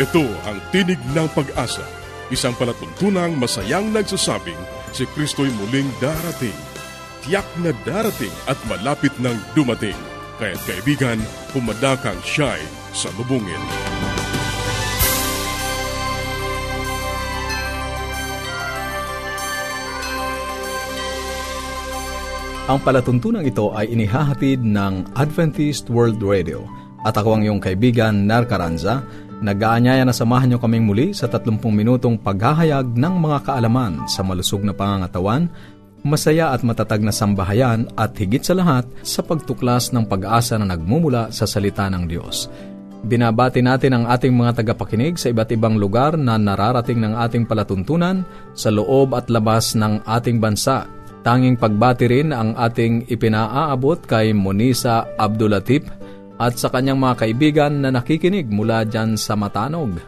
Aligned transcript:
Ito 0.00 0.24
ang 0.48 0.56
tinig 0.72 0.96
ng 1.12 1.28
pag-asa, 1.36 1.84
isang 2.32 2.56
palatuntunang 2.56 3.36
masayang 3.36 3.92
nagsasabing 3.92 4.56
si 4.96 5.04
Kristo'y 5.04 5.52
muling 5.60 5.92
darating. 6.00 6.56
Tiyak 7.20 7.44
na 7.60 7.76
darating 7.84 8.32
at 8.48 8.56
malapit 8.64 9.12
nang 9.20 9.36
dumating. 9.52 9.92
Kaya't 10.40 10.56
kaibigan, 10.64 11.20
pumadakang 11.52 12.16
siya'y 12.24 12.64
sa 12.96 13.12
lubungin. 13.20 13.60
Ang 22.72 22.80
palatuntunang 22.80 23.44
ito 23.44 23.68
ay 23.76 23.92
inihahatid 23.92 24.64
ng 24.64 25.12
Adventist 25.12 25.92
World 25.92 26.24
Radio 26.24 26.64
at 27.04 27.20
ako 27.20 27.36
ang 27.36 27.42
iyong 27.44 27.60
kaibigan, 27.60 28.24
Nar 28.24 28.48
Caranza, 28.48 29.04
nag-aanyaya 29.40 30.04
na 30.04 30.14
samahan 30.14 30.52
niyo 30.52 30.58
kaming 30.60 30.86
muli 30.86 31.06
sa 31.16 31.26
30 31.26 31.60
minutong 31.72 32.16
paghahayag 32.20 32.92
ng 32.94 33.14
mga 33.20 33.38
kaalaman 33.48 34.04
sa 34.06 34.20
malusog 34.20 34.62
na 34.62 34.76
pangangatawan, 34.76 35.48
masaya 36.00 36.52
at 36.52 36.64
matatag 36.64 37.00
na 37.04 37.12
sambahayan 37.12 37.88
at 37.96 38.16
higit 38.16 38.40
sa 38.40 38.56
lahat 38.56 38.88
sa 39.04 39.20
pagtuklas 39.20 39.92
ng 39.92 40.04
pag-asa 40.08 40.56
na 40.56 40.68
nagmumula 40.68 41.32
sa 41.32 41.44
salita 41.48 41.88
ng 41.88 42.04
Diyos. 42.08 42.48
Binabati 43.00 43.64
natin 43.64 43.96
ang 43.96 44.04
ating 44.12 44.36
mga 44.36 44.60
tagapakinig 44.60 45.16
sa 45.16 45.32
iba't 45.32 45.48
ibang 45.56 45.80
lugar 45.80 46.20
na 46.20 46.36
nararating 46.36 47.00
ng 47.00 47.16
ating 47.16 47.48
palatuntunan 47.48 48.28
sa 48.52 48.68
loob 48.68 49.16
at 49.16 49.32
labas 49.32 49.72
ng 49.72 50.04
ating 50.04 50.36
bansa 50.36 50.84
Tanging 51.20 51.60
pagbati 51.60 52.08
rin 52.08 52.32
ang 52.32 52.56
ating 52.56 53.04
ipinaaabot 53.12 54.00
kay 54.08 54.32
Monisa 54.32 55.04
Abdulatif 55.20 55.84
at 56.40 56.56
sa 56.56 56.72
kanyang 56.72 56.96
mga 56.96 57.14
kaibigan 57.20 57.84
na 57.84 57.92
nakikinig 57.92 58.48
mula 58.48 58.88
dyan 58.88 59.20
sa 59.20 59.36
Matanog. 59.36 60.00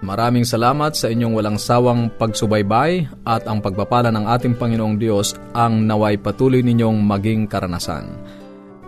Maraming 0.00 0.46
salamat 0.46 0.96
sa 0.96 1.10
inyong 1.10 1.34
walang 1.34 1.58
sawang 1.60 2.08
pagsubaybay 2.14 3.10
at 3.26 3.44
ang 3.44 3.60
pagpapala 3.60 4.08
ng 4.14 4.24
ating 4.24 4.54
Panginoong 4.56 4.96
Diyos 4.96 5.36
ang 5.52 5.84
naway 5.84 6.16
patuloy 6.16 6.62
ninyong 6.64 7.02
maging 7.04 7.44
karanasan. 7.50 8.08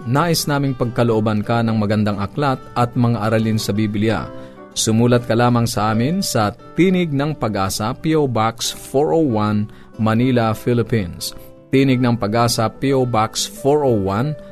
Nais 0.08 0.48
naming 0.48 0.78
pagkalooban 0.78 1.44
ka 1.44 1.60
ng 1.60 1.76
magandang 1.76 2.16
aklat 2.22 2.56
at 2.78 2.96
mga 2.96 3.28
aralin 3.28 3.60
sa 3.60 3.76
Biblia. 3.76 4.24
Sumulat 4.72 5.28
ka 5.28 5.36
lamang 5.36 5.68
sa 5.68 5.92
amin 5.92 6.24
sa 6.24 6.56
Tinig 6.78 7.12
ng 7.12 7.36
Pag-asa, 7.36 7.92
P.O. 7.92 8.24
Box 8.24 8.72
401, 8.72 10.00
Manila, 10.00 10.56
Philippines 10.56 11.36
Tinig 11.72 12.04
ng 12.04 12.20
Pag-asa 12.20 12.68
PO 12.68 13.08
Box 13.08 13.48
401, 13.48 14.51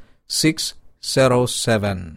0968-8536-607. 0.31 2.15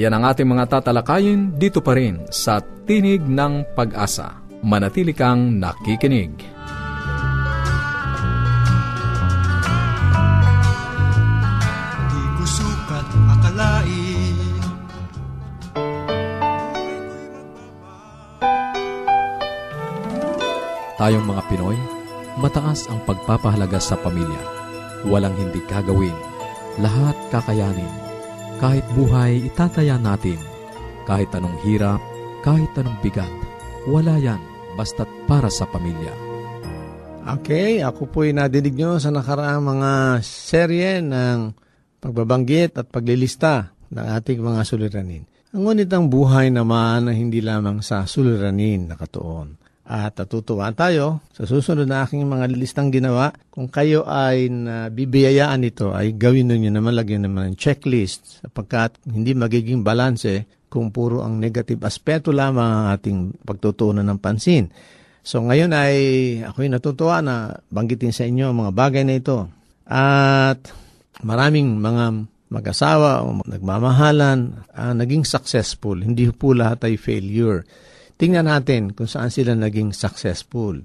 Yan 0.00 0.16
ang 0.16 0.32
ating 0.32 0.48
mga 0.48 0.80
tatalakayin 0.80 1.52
dito 1.60 1.84
pa 1.84 1.92
rin 1.92 2.24
sa 2.32 2.64
Tinig 2.88 3.20
ng 3.20 3.76
Pag-asa 3.76 4.48
manatili 4.62 5.14
kang 5.14 5.58
nakikinig. 5.58 6.57
Tayong 20.98 21.30
mga 21.30 21.46
Pinoy, 21.46 21.78
mataas 22.42 22.90
ang 22.90 22.98
pagpapahalaga 23.06 23.78
sa 23.78 23.94
pamilya. 23.94 24.42
Walang 25.06 25.38
hindi 25.38 25.62
kagawin, 25.70 26.14
lahat 26.82 27.14
kakayanin. 27.30 27.94
Kahit 28.58 28.82
buhay, 28.98 29.46
itataya 29.46 29.94
natin. 29.94 30.42
Kahit 31.06 31.30
anong 31.38 31.54
hirap, 31.62 32.02
kahit 32.42 32.74
anong 32.74 32.98
bigat, 32.98 33.30
wala 33.86 34.18
yan 34.18 34.42
basta't 34.74 35.06
para 35.30 35.46
sa 35.54 35.70
pamilya. 35.70 36.10
Okay, 37.38 37.78
ako 37.78 38.10
po'y 38.10 38.34
nadinig 38.34 38.74
nyo 38.74 38.98
sa 38.98 39.14
nakaraang 39.14 39.62
mga 39.62 39.92
serye 40.26 40.98
ng 40.98 41.54
pagbabanggit 42.02 42.74
at 42.74 42.90
paglilista 42.90 43.70
ng 43.94 44.06
ating 44.18 44.42
mga 44.42 44.60
suliranin. 44.66 45.22
Ngunit 45.54 45.86
ang 45.94 46.10
buhay 46.10 46.50
naman 46.50 47.06
na 47.06 47.12
hindi 47.14 47.38
lamang 47.38 47.86
sa 47.86 48.02
suliranin 48.02 48.90
nakatuon. 48.90 49.57
At 49.88 50.20
natutuwa 50.20 50.68
tayo 50.76 51.24
sa 51.32 51.48
susunod 51.48 51.88
na 51.88 52.04
aking 52.04 52.28
mga 52.28 52.52
listang 52.52 52.92
ginawa. 52.92 53.32
Kung 53.48 53.72
kayo 53.72 54.04
ay 54.04 54.52
bibiyayaan 54.92 55.64
ito, 55.64 55.96
ay 55.96 56.12
gawin 56.12 56.52
ninyo 56.52 56.68
naman, 56.68 56.92
lagyan 56.92 57.24
naman 57.24 57.52
ng 57.52 57.56
checklist 57.56 58.44
sapagkat 58.44 59.00
hindi 59.08 59.32
magiging 59.32 59.80
balanse 59.80 60.44
kung 60.68 60.92
puro 60.92 61.24
ang 61.24 61.40
negative 61.40 61.80
aspeto 61.88 62.36
lamang 62.36 62.68
ang 62.68 62.86
ating 62.92 63.18
pagtutunan 63.40 64.04
ng 64.04 64.20
pansin. 64.20 64.68
So 65.24 65.40
ngayon 65.40 65.72
ay 65.72 65.96
ako'y 66.44 66.68
natutuwa 66.68 67.24
na 67.24 67.56
banggitin 67.72 68.12
sa 68.12 68.28
inyo 68.28 68.52
mga 68.52 68.72
bagay 68.76 69.08
na 69.08 69.16
ito. 69.16 69.48
At 69.88 70.68
maraming 71.24 71.80
mga 71.80 72.28
mag-asawa 72.52 73.24
o 73.24 73.40
nagmamahalan 73.44 74.68
uh, 74.72 74.92
naging 74.92 75.24
successful. 75.24 75.96
Hindi 76.00 76.28
po 76.32 76.52
lahat 76.52 76.84
ay 76.88 77.00
failure. 77.00 77.64
Tingnan 78.18 78.50
natin 78.50 78.92
kung 78.92 79.06
saan 79.06 79.30
sila 79.30 79.54
naging 79.54 79.94
successful. 79.94 80.82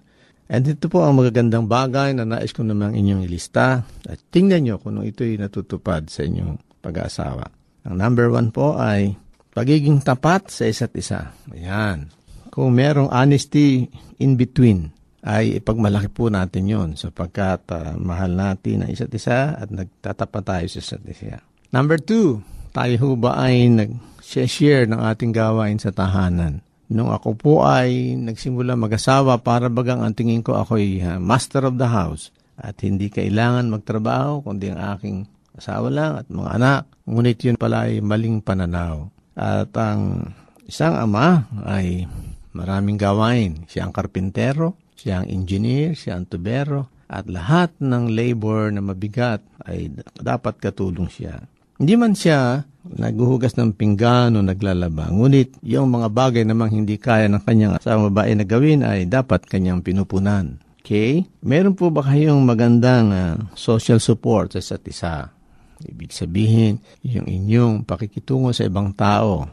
And 0.48 0.64
ito 0.70 0.86
po 0.88 1.02
ang 1.02 1.18
magagandang 1.18 1.66
bagay 1.66 2.14
na 2.14 2.30
nais 2.30 2.54
ko 2.54 2.62
namang 2.62 2.94
inyong 2.94 3.26
ilista. 3.26 3.82
At 4.06 4.22
tingnan 4.30 4.70
nyo 4.70 4.76
kung 4.78 5.02
ito'y 5.02 5.42
natutupad 5.42 6.14
sa 6.14 6.22
inyong 6.22 6.80
pag-aasawa. 6.86 7.50
Ang 7.90 7.96
number 7.98 8.30
one 8.30 8.54
po 8.54 8.78
ay 8.78 9.18
Pagiging 9.54 10.02
tapat 10.02 10.50
sa 10.50 10.66
isa't 10.66 10.98
isa. 10.98 11.30
Ayan. 11.54 12.10
Kung 12.50 12.74
merong 12.74 13.14
honesty 13.14 13.86
in 14.18 14.34
between, 14.34 14.90
ay 15.24 15.62
ipagmalaki 15.62 16.10
po 16.12 16.28
natin 16.28 16.68
yon 16.68 16.90
sapagkat 17.00 17.64
uh, 17.72 17.96
mahal 17.96 18.34
natin 18.34 18.84
ang 18.84 18.90
isa't 18.92 19.14
isa 19.14 19.56
at 19.56 19.72
nagtatapat 19.72 20.44
tayo 20.44 20.66
sa 20.68 20.80
isa't 20.82 21.06
isa. 21.06 21.40
Number 21.70 22.02
two, 22.02 22.42
tayo 22.74 22.94
ho 23.00 23.10
ba 23.16 23.40
ay 23.46 23.70
nag-share 23.72 24.90
ng 24.90 25.00
ating 25.00 25.32
gawain 25.32 25.78
sa 25.78 25.94
tahanan? 25.94 26.66
Nung 26.94 27.10
ako 27.10 27.30
po 27.34 27.54
ay 27.66 28.14
nagsimula 28.14 28.78
mag-asawa, 28.78 29.42
para 29.42 29.66
bagang 29.66 30.06
ang 30.06 30.14
tingin 30.14 30.46
ko 30.46 30.54
ako'y 30.62 31.02
uh, 31.02 31.18
master 31.18 31.66
of 31.66 31.82
the 31.82 31.90
house 31.90 32.30
at 32.54 32.78
hindi 32.86 33.10
kailangan 33.10 33.66
magtrabaho 33.74 34.46
kundi 34.46 34.70
ang 34.70 34.78
aking 34.94 35.26
asawa 35.58 35.90
lang 35.90 36.12
at 36.22 36.30
mga 36.30 36.52
anak. 36.54 36.82
Ngunit 37.10 37.42
yun 37.42 37.58
pala 37.58 37.90
ay 37.90 37.98
maling 37.98 38.46
pananaw. 38.46 39.10
At 39.34 39.74
ang 39.74 40.34
isang 40.70 40.94
ama 40.94 41.50
ay 41.66 42.06
maraming 42.54 43.02
gawain. 43.02 43.66
Siya 43.66 43.90
ang 43.90 43.94
karpintero, 43.94 44.78
siya 44.94 45.26
ang 45.26 45.28
engineer, 45.34 45.98
siya 45.98 46.22
ang 46.22 46.30
tubero, 46.30 46.94
at 47.10 47.26
lahat 47.26 47.74
ng 47.82 48.14
labor 48.14 48.70
na 48.70 48.86
mabigat 48.86 49.42
ay 49.66 49.90
dapat 50.22 50.62
katulong 50.62 51.10
siya. 51.10 51.42
Hindi 51.82 51.94
man 51.98 52.14
siya 52.14 52.70
naghuhugas 52.84 53.56
ng 53.56 53.72
pinggan 53.80 54.36
o 54.36 54.44
naglalaba. 54.44 55.08
Ngunit 55.08 55.56
yung 55.64 55.92
mga 55.96 56.08
bagay 56.12 56.44
namang 56.44 56.84
hindi 56.84 57.00
kaya 57.00 57.32
ng 57.32 57.44
kanyang 57.48 57.80
asawang 57.80 58.12
babae 58.12 58.36
na 58.36 58.44
gawin 58.44 58.84
ay 58.84 59.08
dapat 59.08 59.48
kanyang 59.48 59.80
pinupunan. 59.80 60.60
Okay? 60.84 61.24
Meron 61.40 61.80
po 61.80 61.88
ba 61.96 62.04
kayong 62.04 62.44
magandang 62.44 63.08
uh, 63.16 63.36
social 63.56 64.04
support 64.04 64.52
sa 64.52 64.60
isa't 64.60 64.84
isa? 64.84 65.32
Ibig 65.80 66.12
sabihin, 66.12 66.84
yung 67.08 67.28
inyong 67.28 67.88
pakikitungo 67.88 68.52
sa 68.52 68.68
ibang 68.68 68.92
tao. 68.92 69.48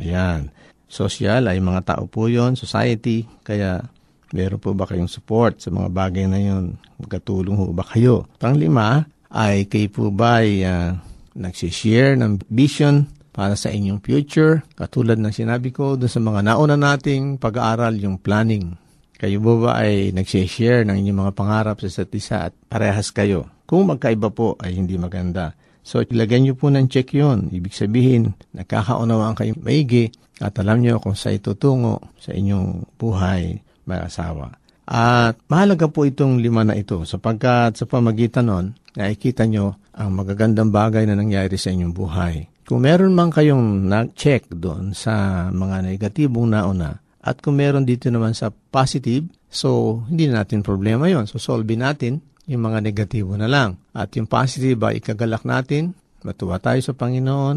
Ayan. 0.00 0.48
Social 0.88 1.46
ay 1.52 1.60
mga 1.60 1.84
tao 1.84 2.08
po 2.08 2.32
yon, 2.32 2.56
society. 2.56 3.28
Kaya 3.44 3.84
meron 4.32 4.60
po 4.60 4.72
ba 4.72 4.88
kayong 4.88 5.12
support 5.12 5.60
sa 5.60 5.68
mga 5.68 5.88
bagay 5.92 6.24
na 6.24 6.40
yon? 6.40 6.80
Magkatulong 6.96 7.60
ho 7.60 7.76
ba 7.76 7.84
kayo? 7.84 8.24
Panglima 8.40 9.04
ay 9.30 9.68
kayo 9.68 9.88
po 9.92 10.08
ba 10.08 10.42
ay 10.42 10.64
uh, 10.64 10.96
nagsishare 11.34 12.18
ng 12.18 12.46
vision 12.50 13.06
para 13.30 13.54
sa 13.54 13.70
inyong 13.70 14.02
future. 14.02 14.62
Katulad 14.74 15.18
ng 15.18 15.32
sinabi 15.32 15.70
ko 15.70 15.94
doon 15.94 16.10
sa 16.10 16.20
mga 16.20 16.40
nauna 16.44 16.76
nating 16.76 17.38
pag-aaral, 17.38 17.94
yung 17.98 18.18
planning. 18.18 18.74
Kayo 19.20 19.36
ba 19.40 19.52
ba 19.60 19.70
ay 19.84 20.16
nagsishare 20.16 20.88
ng 20.88 20.96
inyong 20.96 21.28
mga 21.28 21.32
pangarap 21.36 21.76
sa 21.84 21.88
isa't 21.88 22.12
isa 22.16 22.36
at 22.50 22.52
parehas 22.72 23.12
kayo? 23.12 23.48
Kung 23.68 23.86
magkaiba 23.86 24.32
po 24.32 24.58
ay 24.58 24.74
hindi 24.74 24.98
maganda. 24.98 25.54
So, 25.80 26.02
ilagay 26.02 26.42
niyo 26.42 26.58
po 26.58 26.68
ng 26.68 26.88
check 26.90 27.16
yon. 27.16 27.48
Ibig 27.52 27.72
sabihin, 27.72 28.36
nakakaunawaan 28.52 29.36
kayo 29.38 29.56
maigi 29.60 30.12
at 30.40 30.56
alam 30.56 30.80
niyo 30.80 30.98
kung 30.98 31.14
sa 31.14 31.30
itutungo 31.32 32.00
sa 32.16 32.32
inyong 32.32 32.96
buhay 32.96 33.60
may 33.84 34.00
asawa. 34.00 34.56
At 34.90 35.38
mahalaga 35.46 35.86
po 35.86 36.02
itong 36.02 36.42
lima 36.42 36.66
na 36.66 36.74
ito 36.74 37.06
sapagkat 37.06 37.78
sa 37.78 37.86
pamagitan 37.86 38.50
nun, 38.50 38.66
nakikita 38.96 39.46
nyo 39.46 39.78
ang 39.94 40.14
magagandang 40.16 40.72
bagay 40.72 41.04
na 41.06 41.18
nangyari 41.18 41.58
sa 41.60 41.70
inyong 41.70 41.94
buhay. 41.94 42.34
Kung 42.64 42.86
meron 42.86 43.12
man 43.12 43.34
kayong 43.34 43.90
nag-check 43.90 44.46
doon 44.50 44.94
sa 44.94 45.46
mga 45.50 45.90
negatibong 45.90 46.54
nauna 46.54 47.02
at 47.20 47.42
kung 47.44 47.60
meron 47.60 47.84
dito 47.84 48.08
naman 48.08 48.32
sa 48.32 48.48
positive, 48.48 49.28
so 49.52 50.00
hindi 50.08 50.24
natin 50.30 50.64
problema 50.64 51.10
yon 51.10 51.28
So 51.28 51.36
solve 51.36 51.68
natin 51.76 52.24
yung 52.48 52.64
mga 52.66 52.80
negatibo 52.80 53.36
na 53.36 53.46
lang. 53.46 53.76
At 53.92 54.16
yung 54.16 54.30
positive 54.30 54.80
ay 54.86 55.04
ikagalak 55.04 55.44
natin, 55.44 55.92
matuwa 56.24 56.56
tayo 56.56 56.80
sa 56.80 56.96
Panginoon, 56.96 57.56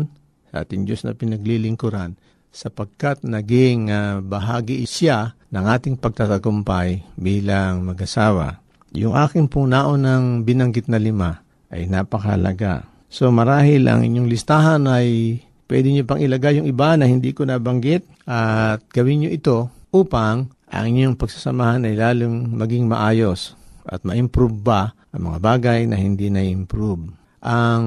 sa 0.51 0.67
ating 0.67 0.83
Diyos 0.83 1.07
na 1.07 1.15
pinaglilingkuran, 1.15 2.19
sapagkat 2.53 3.25
naging 3.25 3.89
uh, 3.89 4.21
bahagi 4.21 4.85
siya 4.85 5.33
ng 5.49 5.65
ating 5.65 5.95
pagtatagumpay 5.97 7.17
bilang 7.17 7.87
mag-asawa. 7.87 8.62
Yung 8.93 9.17
aking 9.17 9.49
pong 9.49 9.73
naunang 9.73 10.45
binanggit 10.45 10.85
na 10.85 11.01
lima 11.01 11.41
ay 11.73 11.89
napakalaga. 11.89 12.85
So 13.09 13.33
marahil 13.33 13.89
ang 13.89 14.05
inyong 14.05 14.29
listahan 14.29 14.85
ay 14.85 15.41
pwede 15.65 15.89
nyo 15.89 16.03
pang 16.05 16.21
ilagay 16.21 16.61
yung 16.61 16.69
iba 16.69 16.93
na 16.93 17.09
hindi 17.09 17.33
ko 17.33 17.45
nabanggit 17.49 18.05
at 18.29 18.85
gawin 18.93 19.25
nyo 19.25 19.29
ito 19.33 19.57
upang 19.89 20.53
ang 20.69 20.85
inyong 20.85 21.17
pagsasamahan 21.17 21.89
ay 21.89 21.97
lalong 21.97 22.53
maging 22.53 22.85
maayos 22.85 23.57
at 23.85 24.05
ma-improve 24.05 24.57
ba 24.61 24.93
ang 25.13 25.29
mga 25.29 25.39
bagay 25.41 25.79
na 25.89 25.97
hindi 25.97 26.29
na-improve. 26.29 27.13
Ang 27.45 27.83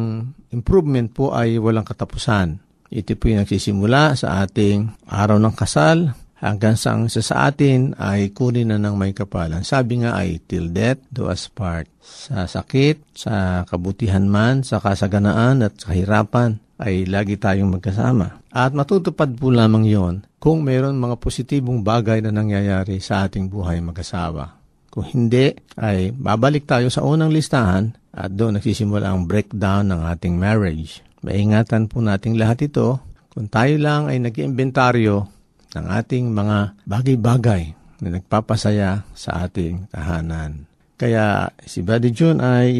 improvement 0.50 1.10
po 1.10 1.34
ay 1.34 1.58
walang 1.58 1.86
katapusan. 1.86 2.58
Ito 2.86 3.18
po 3.18 3.30
yung 3.30 3.42
nagsisimula 3.42 4.14
sa 4.14 4.46
ating 4.46 5.06
araw 5.10 5.38
ng 5.38 5.54
kasal 5.54 6.14
hanggang 6.40 6.76
sa 6.76 6.96
ang 6.96 7.08
isa 7.08 7.24
sa 7.24 7.48
atin 7.48 7.96
ay 7.96 8.32
kunin 8.36 8.72
na 8.72 8.78
ng 8.80 8.96
may 8.96 9.16
kapalan. 9.16 9.64
Sabi 9.64 10.04
nga 10.04 10.16
ay 10.16 10.40
till 10.44 10.68
death 10.72 11.00
do 11.08 11.28
us 11.28 11.48
part. 11.48 11.88
Sa 12.04 12.44
sakit, 12.44 13.16
sa 13.16 13.64
kabutihan 13.64 14.24
man, 14.24 14.62
sa 14.62 14.80
kasaganaan 14.80 15.64
at 15.64 15.80
sa 15.80 15.92
kahirapan 15.92 16.60
ay 16.76 17.08
lagi 17.08 17.40
tayong 17.40 17.80
magkasama. 17.80 18.44
At 18.52 18.76
matutupad 18.76 19.32
po 19.36 19.48
lamang 19.48 19.84
yon 19.88 20.14
kung 20.36 20.64
mayroon 20.64 21.00
mga 21.00 21.16
positibong 21.16 21.80
bagay 21.80 22.20
na 22.20 22.32
nangyayari 22.32 23.00
sa 23.00 23.24
ating 23.26 23.48
buhay 23.48 23.80
mag-asawa. 23.80 24.56
Kung 24.92 25.04
hindi, 25.04 25.52
ay 25.76 26.08
babalik 26.12 26.64
tayo 26.64 26.88
sa 26.88 27.04
unang 27.04 27.28
listahan 27.28 27.92
at 28.16 28.32
doon 28.32 28.56
nagsisimula 28.56 29.12
ang 29.12 29.28
breakdown 29.28 29.92
ng 29.92 30.08
ating 30.08 30.40
marriage. 30.40 31.04
Maingatan 31.20 31.92
po 31.92 32.00
nating 32.00 32.40
lahat 32.40 32.64
ito 32.64 32.96
kung 33.28 33.52
tayo 33.52 33.76
lang 33.76 34.08
ay 34.08 34.16
nag-iimbentaryo 34.24 35.35
ng 35.76 35.86
ating 35.92 36.32
mga 36.32 36.80
bagay-bagay 36.88 37.76
na 38.00 38.08
nagpapasaya 38.16 39.04
sa 39.12 39.44
ating 39.44 39.92
tahanan. 39.92 40.64
Kaya 40.96 41.52
si 41.60 41.84
Brother 41.84 42.08
June 42.08 42.40
ay 42.40 42.72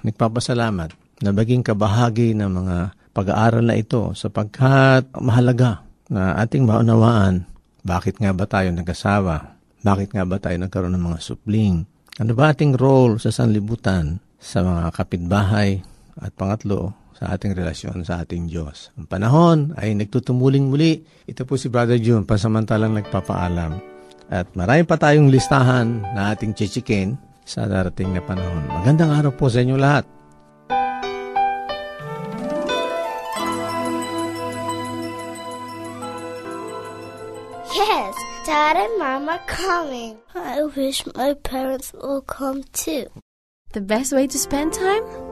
nagpapasalamat 0.00 0.96
na 1.20 1.30
maging 1.30 1.60
kabahagi 1.60 2.32
ng 2.32 2.48
mga 2.48 2.76
pag-aaral 3.12 3.68
na 3.68 3.76
ito 3.76 4.16
sapagkat 4.16 5.12
mahalaga 5.20 5.84
na 6.08 6.40
ating 6.40 6.64
maunawaan 6.64 7.52
bakit 7.82 8.22
nga 8.22 8.30
ba 8.30 8.46
tayo 8.46 8.70
nag-asawa? 8.70 9.58
Bakit 9.82 10.14
nga 10.14 10.22
ba 10.22 10.38
tayo 10.38 10.54
nagkaroon 10.54 10.94
ng 10.94 11.06
mga 11.10 11.18
supling? 11.18 11.82
Ano 12.22 12.32
ba 12.38 12.54
ating 12.54 12.78
role 12.78 13.18
sa 13.18 13.34
sanlibutan 13.34 14.22
sa 14.38 14.62
mga 14.62 14.94
kapitbahay? 14.94 15.82
At 16.22 16.30
pangatlo, 16.38 16.94
sa 17.22 17.38
ating 17.38 17.54
relasyon 17.54 18.02
sa 18.02 18.26
ating 18.26 18.50
Diyos. 18.50 18.90
Ang 18.98 19.06
panahon 19.06 19.58
ay 19.78 19.94
nagtutumuling 19.94 20.66
muli. 20.66 21.06
Ito 21.30 21.46
po 21.46 21.54
si 21.54 21.70
Brother 21.70 22.02
June, 22.02 22.26
pasamantalang 22.26 22.98
nagpapaalam. 22.98 23.78
At 24.26 24.50
marami 24.58 24.82
pa 24.82 24.98
tayong 24.98 25.30
listahan 25.30 26.02
na 26.18 26.34
ating 26.34 26.58
chichikin 26.58 27.14
sa 27.46 27.70
darating 27.70 28.10
na 28.10 28.26
panahon. 28.26 28.66
Magandang 28.74 29.14
araw 29.14 29.30
po 29.38 29.46
sa 29.46 29.62
inyo 29.62 29.78
lahat. 29.78 30.02
Yes, 37.70 38.14
Dad 38.42 38.74
and 38.82 38.98
Mom 38.98 39.30
are 39.30 39.38
coming. 39.46 40.18
I 40.34 40.66
wish 40.74 41.06
my 41.14 41.38
parents 41.38 41.94
will 41.94 42.26
come 42.26 42.66
too. 42.74 43.06
The 43.70 43.80
best 43.80 44.10
way 44.10 44.26
to 44.26 44.38
spend 44.42 44.74
time? 44.74 45.31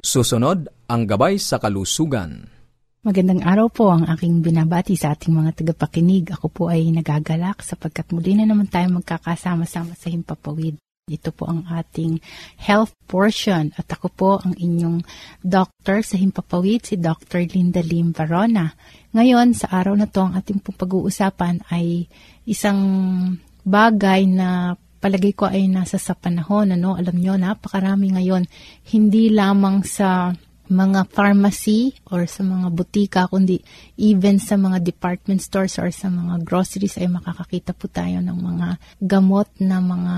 Susunod 0.00 0.72
ang 0.88 1.04
gabay 1.04 1.36
sa 1.36 1.60
kalusugan. 1.60 2.48
Magandang 3.04 3.44
araw 3.44 3.68
po 3.68 3.92
ang 3.92 4.08
aking 4.08 4.40
binabati 4.40 4.96
sa 4.96 5.12
ating 5.12 5.36
mga 5.36 5.60
tagapakinig. 5.60 6.32
Ako 6.32 6.48
po 6.48 6.72
ay 6.72 6.88
nagagalak 6.88 7.60
sapagkat 7.60 8.08
muli 8.16 8.32
na 8.32 8.48
naman 8.48 8.64
tayo 8.64 8.88
magkakasama-sama 8.96 9.92
sa 9.92 10.08
Himpapawid. 10.08 10.80
Ito 11.04 11.36
po 11.36 11.44
ang 11.44 11.68
ating 11.68 12.24
health 12.56 12.96
portion 13.04 13.76
at 13.76 13.84
ako 13.92 14.08
po 14.08 14.30
ang 14.40 14.56
inyong 14.56 15.04
doctor 15.44 16.00
sa 16.00 16.16
Himpapawid, 16.16 16.88
si 16.88 16.96
Dr. 16.96 17.44
Linda 17.44 17.84
Lim 17.84 18.16
Varona. 18.16 18.72
Ngayon, 19.12 19.52
sa 19.52 19.68
araw 19.68 20.00
na 20.00 20.08
to, 20.08 20.24
ang 20.24 20.40
ating 20.40 20.64
pag-uusapan 20.64 21.60
ay 21.68 22.08
isang 22.48 22.80
bagay 23.68 24.24
na 24.24 24.80
palagay 25.04 25.36
ko 25.36 25.44
ay 25.44 25.68
nasa 25.68 26.00
sa 26.00 26.16
panahon. 26.16 26.72
Ano? 26.72 26.96
Alam 26.96 27.20
nyo, 27.20 27.36
napakarami 27.36 28.16
ngayon, 28.16 28.48
hindi 28.88 29.28
lamang 29.28 29.84
sa 29.84 30.32
mga 30.64 31.12
pharmacy 31.12 31.92
or 32.08 32.24
sa 32.24 32.40
mga 32.40 32.72
butika, 32.72 33.28
kundi 33.28 33.60
even 34.00 34.40
sa 34.40 34.56
mga 34.56 34.80
department 34.80 35.44
stores 35.44 35.76
or 35.76 35.92
sa 35.92 36.08
mga 36.08 36.40
groceries 36.40 36.96
ay 36.96 37.12
makakakita 37.12 37.76
po 37.76 37.84
tayo 37.92 38.24
ng 38.24 38.32
mga 38.32 38.68
gamot 39.04 39.52
na 39.60 39.84
mga 39.84 40.16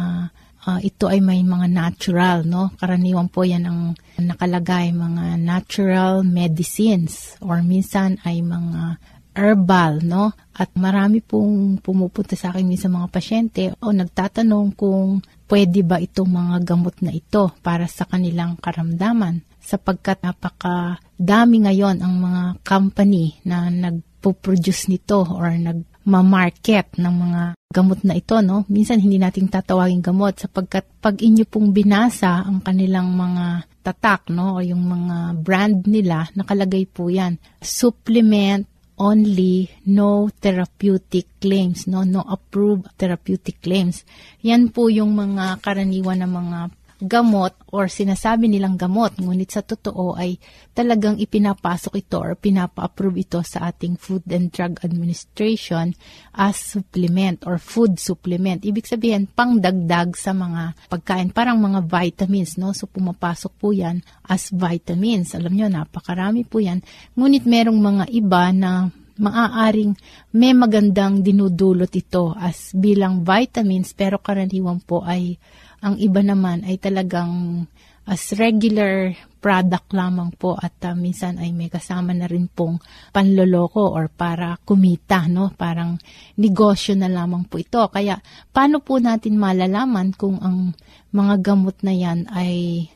uh, 0.70 0.78
ito 0.82 1.10
ay 1.10 1.18
may 1.18 1.42
mga 1.42 1.66
natural, 1.66 2.46
no? 2.46 2.70
Karaniwan 2.78 3.26
po 3.26 3.42
yan 3.42 3.66
ang 3.66 3.80
nakalagay, 4.22 4.94
mga 4.94 5.34
natural 5.42 6.22
medicines 6.22 7.34
or 7.42 7.58
minsan 7.58 8.22
ay 8.22 8.38
mga 8.38 9.02
herbal, 9.36 10.00
no? 10.00 10.32
At 10.56 10.72
marami 10.72 11.20
pong 11.20 11.76
pumupunta 11.84 12.32
sa 12.32 12.50
akin 12.50 12.64
minsan 12.64 12.96
mga 12.96 13.12
pasyente 13.12 13.62
o 13.84 13.92
nagtatanong 13.92 14.72
kung 14.72 15.20
pwede 15.52 15.84
ba 15.84 16.00
itong 16.00 16.32
mga 16.32 16.56
gamot 16.64 16.96
na 17.04 17.12
ito 17.12 17.52
para 17.60 17.84
sa 17.84 18.08
kanilang 18.08 18.56
karamdaman 18.56 19.44
sapagkat 19.60 20.24
napaka 20.24 20.96
dami 21.20 21.68
ngayon 21.68 22.00
ang 22.00 22.16
mga 22.16 22.42
company 22.64 23.36
na 23.44 23.68
nagpo-produce 23.68 24.88
nito 24.88 25.28
or 25.28 25.52
nagma-market 25.52 26.96
ng 26.96 27.14
mga 27.14 27.42
gamot 27.76 28.00
na 28.06 28.16
ito, 28.16 28.40
no? 28.40 28.64
Minsan 28.72 29.04
hindi 29.04 29.20
nating 29.20 29.52
tatawagin 29.52 30.00
gamot 30.00 30.40
sapagkat 30.40 30.88
pag 31.02 31.20
inyo 31.20 31.44
pong 31.44 31.76
binasa 31.76 32.40
ang 32.40 32.64
kanilang 32.64 33.12
mga 33.12 33.68
tatak, 33.84 34.32
no? 34.32 34.56
O 34.56 34.64
yung 34.64 34.80
mga 34.80 35.36
brand 35.36 35.84
nila, 35.84 36.24
nakalagay 36.32 36.88
po 36.88 37.12
yan. 37.12 37.36
Supplement 37.60 38.75
only 38.96 39.68
no 39.84 40.28
therapeutic 40.40 41.28
claims, 41.40 41.84
no 41.86 42.02
no 42.02 42.24
approved 42.24 42.88
therapeutic 42.96 43.60
claims. 43.60 44.04
Yan 44.40 44.72
po 44.72 44.88
yung 44.88 45.12
mga 45.16 45.60
karaniwan 45.60 46.24
ng 46.24 46.32
mga 46.32 46.58
gamot 47.02 47.52
or 47.76 47.92
sinasabi 47.92 48.48
nilang 48.48 48.80
gamot, 48.80 49.20
ngunit 49.20 49.52
sa 49.52 49.60
totoo 49.60 50.16
ay 50.16 50.40
talagang 50.72 51.20
ipinapasok 51.20 52.00
ito 52.00 52.16
or 52.16 52.32
pinapa-approve 52.36 53.20
ito 53.20 53.40
sa 53.44 53.68
ating 53.68 54.00
Food 54.00 54.24
and 54.32 54.48
Drug 54.48 54.80
Administration 54.80 55.92
as 56.32 56.56
supplement 56.56 57.44
or 57.44 57.60
food 57.60 58.00
supplement. 58.00 58.64
Ibig 58.64 58.88
sabihin, 58.88 59.28
pangdagdag 59.28 60.16
sa 60.16 60.32
mga 60.32 60.72
pagkain, 60.88 61.32
parang 61.36 61.60
mga 61.60 61.84
vitamins, 61.84 62.56
no? 62.56 62.72
So, 62.72 62.88
pumapasok 62.88 63.52
po 63.60 63.76
yan 63.76 64.00
as 64.24 64.48
vitamins. 64.48 65.36
Alam 65.36 65.52
nyo, 65.52 65.66
napakarami 65.68 66.48
po 66.48 66.64
yan. 66.64 66.80
Ngunit 67.12 67.44
merong 67.44 67.76
mga 67.76 68.04
iba 68.12 68.48
na 68.56 68.88
maaaring 69.16 69.96
may 70.36 70.52
magandang 70.52 71.24
dinudulot 71.24 71.88
ito 71.96 72.36
as 72.36 72.76
bilang 72.76 73.24
vitamins 73.24 73.96
pero 73.96 74.20
karaniwan 74.20 74.84
po 74.84 75.00
ay 75.00 75.40
ang 75.82 75.96
iba 76.00 76.20
naman 76.24 76.64
ay 76.64 76.80
talagang 76.80 77.64
as 78.06 78.30
regular 78.38 79.18
product 79.42 79.90
lamang 79.90 80.30
po 80.34 80.54
at 80.54 80.78
uh, 80.86 80.94
minsan 80.94 81.42
ay 81.42 81.50
may 81.50 81.66
kasama 81.66 82.14
na 82.14 82.30
rin 82.30 82.46
pong 82.46 82.78
panloloko 83.10 83.82
or 83.94 84.06
para 84.06 84.58
kumita, 84.62 85.26
no? 85.26 85.50
Parang 85.54 85.98
negosyo 86.38 86.94
na 86.94 87.10
lamang 87.10 87.46
po 87.50 87.58
ito. 87.58 87.82
Kaya 87.90 88.18
paano 88.54 88.78
po 88.78 89.02
natin 89.02 89.38
malalaman 89.38 90.14
kung 90.14 90.38
ang 90.38 90.74
mga 91.10 91.34
gamot 91.42 91.82
na 91.82 91.94
yan 91.94 92.30
ay 92.30 92.86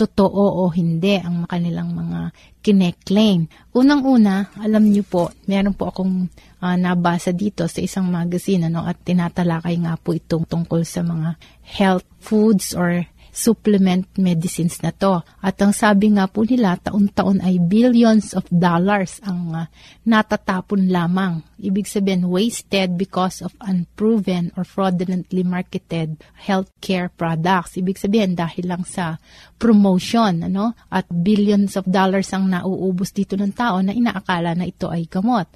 totoo 0.00 0.64
o 0.64 0.72
hindi 0.72 1.20
ang 1.20 1.44
kanilang 1.44 1.92
mga 1.92 2.32
kineklaim. 2.64 3.44
Unang-una, 3.76 4.48
alam 4.56 4.88
niyo 4.88 5.04
po, 5.04 5.28
meron 5.44 5.76
po 5.76 5.92
akong 5.92 6.32
uh, 6.64 6.76
nabasa 6.80 7.36
dito 7.36 7.68
sa 7.68 7.84
isang 7.84 8.08
magazine 8.08 8.72
ano, 8.72 8.88
at 8.88 8.96
tinatalakay 9.04 9.76
nga 9.84 10.00
po 10.00 10.16
itong 10.16 10.48
tungkol 10.48 10.80
sa 10.88 11.04
mga 11.04 11.36
health 11.60 12.08
foods 12.24 12.72
or 12.72 13.04
supplement 13.32 14.06
medicines 14.18 14.82
na 14.82 14.90
to. 14.94 15.22
At 15.40 15.58
ang 15.62 15.72
sabi 15.72 16.12
nga 16.14 16.26
po 16.26 16.42
nila, 16.44 16.76
taon-taon 16.78 17.40
ay 17.40 17.62
billions 17.62 18.34
of 18.34 18.44
dollars 18.50 19.22
ang 19.24 19.54
uh, 19.54 19.66
natatapon 20.06 20.90
lamang. 20.90 21.42
Ibig 21.60 21.86
sabihin, 21.86 22.28
wasted 22.28 22.98
because 22.98 23.40
of 23.40 23.54
unproven 23.62 24.50
or 24.58 24.66
fraudulently 24.66 25.46
marketed 25.46 26.18
healthcare 26.40 27.12
products. 27.12 27.76
Ibig 27.78 28.00
sabihin, 28.00 28.34
dahil 28.34 28.66
lang 28.70 28.82
sa 28.82 29.20
promotion, 29.60 30.46
ano? 30.46 30.72
At 30.88 31.06
billions 31.08 31.76
of 31.76 31.84
dollars 31.86 32.32
ang 32.32 32.48
nauubos 32.48 33.12
dito 33.12 33.36
ng 33.36 33.52
tao 33.52 33.78
na 33.84 33.92
inaakala 33.92 34.56
na 34.56 34.66
ito 34.66 34.88
ay 34.88 35.06
gamot. 35.06 35.46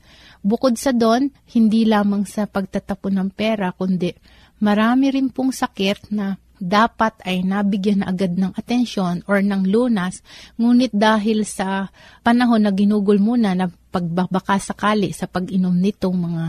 Bukod 0.45 0.77
sa 0.77 0.93
doon, 0.93 1.33
hindi 1.57 1.89
lamang 1.89 2.29
sa 2.29 2.45
pagtatapon 2.45 3.17
ng 3.17 3.31
pera, 3.33 3.73
kundi 3.73 4.13
marami 4.61 5.09
rin 5.09 5.33
pong 5.33 5.57
sakit 5.57 6.13
na 6.13 6.37
dapat 6.59 7.19
ay 7.27 7.43
nabigyan 7.43 8.03
na 8.03 8.11
agad 8.15 8.39
ng 8.39 8.55
atensyon 8.55 9.27
or 9.27 9.43
ng 9.43 9.67
lunas, 9.67 10.23
ngunit 10.59 10.95
dahil 10.95 11.43
sa 11.43 11.91
panahon 12.23 12.65
na 12.65 12.73
ginugol 12.73 13.19
muna 13.19 13.55
na 13.55 13.67
pagbabaka 13.95 14.59
sakali 14.59 15.15
sa 15.15 15.31
pag-inom 15.31 15.79
nitong 15.79 16.19
mga 16.19 16.45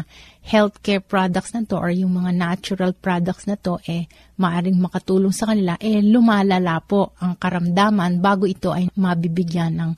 healthcare 0.46 1.02
products 1.06 1.54
na 1.54 1.62
to 1.62 1.78
or 1.78 1.94
yung 1.94 2.18
mga 2.18 2.34
natural 2.34 2.98
products 2.98 3.46
na 3.46 3.54
to, 3.54 3.78
eh, 3.86 4.10
maaring 4.42 4.82
makatulong 4.82 5.30
sa 5.30 5.54
kanila, 5.54 5.78
eh, 5.78 6.02
lumalala 6.02 6.82
po 6.82 7.14
ang 7.22 7.38
karamdaman 7.38 8.18
bago 8.18 8.50
ito 8.50 8.74
ay 8.74 8.90
mabibigyan 8.98 9.78
ng 9.78 9.92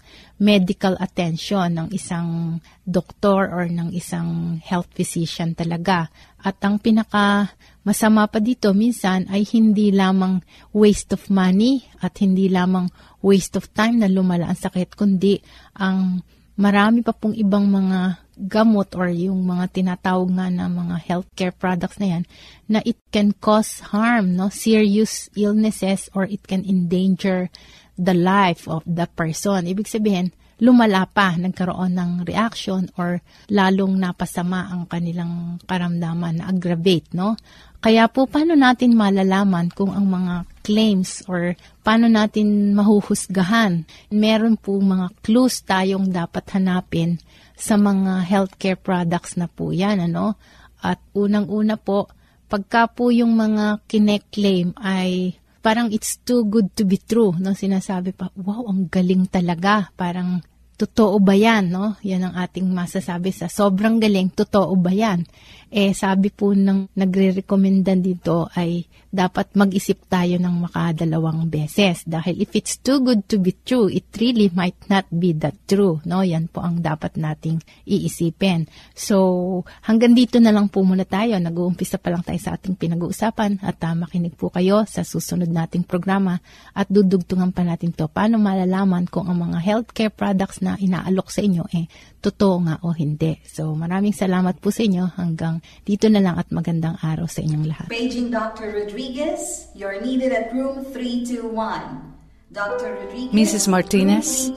medical 0.44 1.00
attention 1.00 1.72
ng 1.72 1.88
isang 1.96 2.60
doktor 2.84 3.48
or 3.48 3.72
ng 3.72 3.96
isang 3.96 4.60
health 4.60 4.92
physician 4.92 5.56
talaga. 5.56 6.12
At 6.44 6.60
ang 6.64 6.84
pinaka 6.84 7.56
masama 7.88 8.28
pa 8.28 8.44
dito 8.44 8.76
minsan 8.76 9.28
ay 9.32 9.48
hindi 9.56 9.96
lamang 9.96 10.44
waste 10.76 11.16
of 11.16 11.32
money 11.32 11.88
at 12.04 12.20
hindi 12.20 12.52
lamang 12.52 12.92
waste 13.24 13.56
of 13.56 13.72
time 13.72 14.04
na 14.04 14.12
lumala 14.12 14.52
ang 14.52 14.60
sakit, 14.60 14.96
kundi 14.96 15.40
ang 15.80 16.24
marami 16.58 17.06
pa 17.06 17.14
pong 17.14 17.38
ibang 17.38 17.70
mga 17.70 18.26
gamot 18.38 18.94
or 18.94 19.10
yung 19.10 19.46
mga 19.46 19.70
tinatawag 19.74 20.30
nga 20.30 20.48
na 20.50 20.70
mga 20.70 21.02
healthcare 21.06 21.54
products 21.54 21.98
na 21.98 22.18
yan 22.18 22.24
na 22.70 22.80
it 22.86 22.98
can 23.10 23.34
cause 23.34 23.82
harm, 23.94 24.38
no? 24.38 24.50
Serious 24.54 25.30
illnesses 25.34 26.10
or 26.14 26.30
it 26.30 26.46
can 26.46 26.62
endanger 26.62 27.50
the 27.98 28.14
life 28.14 28.70
of 28.70 28.86
the 28.86 29.10
person. 29.18 29.66
Ibig 29.66 29.90
sabihin, 29.90 30.30
lumala 30.62 31.06
pa, 31.10 31.34
nagkaroon 31.38 31.98
ng 31.98 32.12
reaction 32.26 32.90
or 32.98 33.22
lalong 33.50 33.98
napasama 33.98 34.70
ang 34.70 34.90
kanilang 34.90 35.62
karamdaman 35.66 36.42
na 36.42 36.50
aggravate, 36.50 37.14
no? 37.14 37.38
Kaya 37.78 38.10
po, 38.10 38.26
paano 38.26 38.58
natin 38.58 38.98
malalaman 38.98 39.70
kung 39.70 39.94
ang 39.94 40.10
mga 40.10 40.50
claims 40.66 41.22
or 41.30 41.54
paano 41.86 42.10
natin 42.10 42.74
mahuhusgahan? 42.74 43.86
Meron 44.10 44.58
po 44.58 44.82
mga 44.82 45.14
clues 45.22 45.62
tayong 45.62 46.10
dapat 46.10 46.44
hanapin 46.58 47.22
sa 47.54 47.78
mga 47.78 48.26
healthcare 48.26 48.78
products 48.82 49.38
na 49.38 49.46
po 49.46 49.70
yan, 49.70 50.02
ano? 50.02 50.38
At 50.82 50.98
unang-una 51.14 51.78
po, 51.78 52.10
pagka 52.50 52.90
po 52.90 53.14
yung 53.14 53.38
mga 53.38 53.86
kine-claim 53.86 54.74
ay 54.82 55.38
parang 55.62 55.92
it's 55.92 56.18
too 56.24 56.48
good 56.48 56.72
to 56.74 56.88
be 56.88 56.98
true, 56.98 57.38
no? 57.38 57.54
Sinasabi 57.54 58.14
pa, 58.18 58.34
wow, 58.40 58.66
ang 58.66 58.90
galing 58.90 59.30
talaga. 59.30 59.94
Parang 59.94 60.42
totoo 60.78 61.18
ba 61.18 61.34
yan, 61.34 61.74
no? 61.74 61.98
Yan 62.06 62.30
ang 62.30 62.36
ating 62.38 62.70
masasabi 62.70 63.34
sa 63.34 63.50
sobrang 63.50 63.98
galing, 63.98 64.30
totoo 64.30 64.78
ba 64.78 64.94
yan? 64.94 65.26
Eh, 65.68 65.92
sabi 65.92 66.32
po 66.32 66.56
ng 66.56 66.96
nagre-recommenda 66.96 67.92
dito 68.00 68.48
ay 68.56 68.88
dapat 69.08 69.56
mag-isip 69.56 70.08
tayo 70.08 70.36
ng 70.40 70.68
makadalawang 70.68 71.48
beses. 71.48 72.04
Dahil 72.08 72.44
if 72.44 72.56
it's 72.56 72.80
too 72.80 73.00
good 73.04 73.28
to 73.28 73.40
be 73.40 73.56
true, 73.66 73.88
it 73.88 74.08
really 74.20 74.52
might 74.52 74.78
not 74.92 75.08
be 75.12 75.32
that 75.36 75.56
true. 75.68 76.00
No? 76.04 76.24
Yan 76.24 76.52
po 76.52 76.64
ang 76.64 76.84
dapat 76.84 77.16
nating 77.16 77.64
iisipin. 77.88 78.68
So, 78.96 79.64
hanggang 79.84 80.16
dito 80.16 80.40
na 80.44 80.52
lang 80.52 80.72
po 80.72 80.84
muna 80.84 81.08
tayo. 81.08 81.40
Nag-uumpisa 81.40 82.00
pa 82.00 82.12
lang 82.12 82.24
tayo 82.24 82.40
sa 82.40 82.56
ating 82.56 82.76
pinag-uusapan 82.76 83.64
at 83.64 83.80
uh, 83.84 83.96
makinig 83.96 84.36
po 84.36 84.52
kayo 84.52 84.84
sa 84.88 85.04
susunod 85.04 85.52
nating 85.52 85.88
programa 85.88 86.40
at 86.76 86.88
dudugtungan 86.92 87.52
pa 87.56 87.64
natin 87.64 87.96
to. 87.96 88.12
Paano 88.12 88.40
malalaman 88.40 89.08
kung 89.08 89.28
ang 89.28 89.40
mga 89.40 89.60
healthcare 89.64 90.14
products 90.14 90.60
na 90.64 90.80
inaalok 90.80 91.32
sa 91.32 91.44
inyo 91.44 91.64
eh 91.76 91.88
totoo 92.20 92.56
nga 92.66 92.76
o 92.84 92.92
hindi. 92.94 93.38
So 93.46 93.72
maraming 93.74 94.14
salamat 94.14 94.58
po 94.58 94.74
sa 94.74 94.84
inyo 94.84 95.18
hanggang 95.18 95.62
dito 95.86 96.10
na 96.10 96.22
lang 96.22 96.36
at 96.36 96.50
magandang 96.50 96.98
araw 97.02 97.30
sa 97.30 97.42
inyong 97.46 97.66
lahat. 97.66 97.88
Paging 97.88 98.34
Dr. 98.34 98.74
Rodriguez, 98.74 99.70
you're 99.78 100.02
needed 100.02 100.34
at 100.34 100.52
room 100.54 100.84
321. 100.92 102.18
Dr. 102.48 102.96
Rodriguez, 102.96 103.36
Mrs. 103.36 103.66
Martinez, 103.68 104.50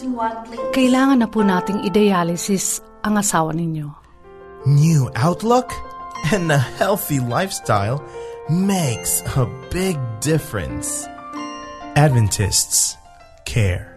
kailangan 0.70 1.26
na 1.26 1.28
po 1.28 1.42
nating 1.42 1.82
idealisis 1.82 2.78
ang 3.02 3.18
asawa 3.18 3.50
ninyo. 3.50 3.90
New 4.62 5.10
outlook 5.18 5.74
and 6.30 6.52
a 6.52 6.60
healthy 6.78 7.18
lifestyle 7.18 7.98
makes 8.46 9.26
a 9.34 9.48
big 9.74 9.98
difference. 10.20 11.08
Adventists 11.96 12.94
care. 13.44 13.96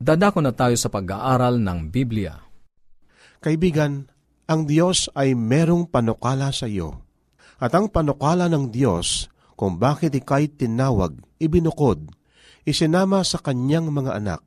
Dadako 0.00 0.40
na 0.40 0.56
tayo 0.56 0.72
sa 0.80 0.88
pag-aaral 0.88 1.60
ng 1.60 1.92
Biblia. 1.92 2.40
Kaibigan, 3.44 4.08
ang 4.48 4.64
Diyos 4.64 5.12
ay 5.12 5.36
merong 5.36 5.92
panukala 5.92 6.48
sa 6.56 6.64
iyo. 6.64 7.04
At 7.60 7.76
ang 7.76 7.92
panukala 7.92 8.48
ng 8.48 8.72
Diyos 8.72 9.28
kung 9.60 9.76
bakit 9.76 10.16
ikay 10.16 10.56
tinawag, 10.56 11.20
ibinukod, 11.36 12.08
isinama 12.64 13.20
sa 13.28 13.44
kanyang 13.44 13.92
mga 13.92 14.16
anak 14.16 14.40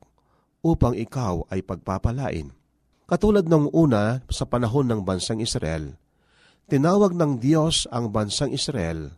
upang 0.66 0.98
ikaw 0.98 1.46
ay 1.54 1.62
pagpapalain. 1.62 2.50
Katulad 3.06 3.46
ng 3.46 3.70
una 3.70 4.26
sa 4.26 4.50
panahon 4.50 4.90
ng 4.90 5.06
bansang 5.06 5.38
Israel, 5.38 5.94
tinawag 6.66 7.14
ng 7.14 7.38
Diyos 7.38 7.86
ang 7.94 8.10
bansang 8.10 8.50
Israel 8.50 9.14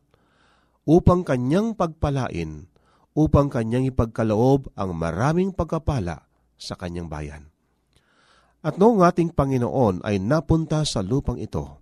upang 0.84 1.24
kanyang 1.24 1.72
pagpalain, 1.72 2.68
upang 3.16 3.48
kanyang 3.48 3.88
ipagkaloob 3.88 4.68
ang 4.76 4.92
maraming 4.92 5.50
pagkapala 5.56 6.28
sa 6.60 6.76
kanyang 6.76 7.08
bayan. 7.08 7.48
At 8.60 8.76
noong 8.76 9.00
ating 9.00 9.32
Panginoon 9.32 10.04
ay 10.04 10.20
napunta 10.20 10.84
sa 10.84 11.00
lupang 11.00 11.40
ito, 11.40 11.80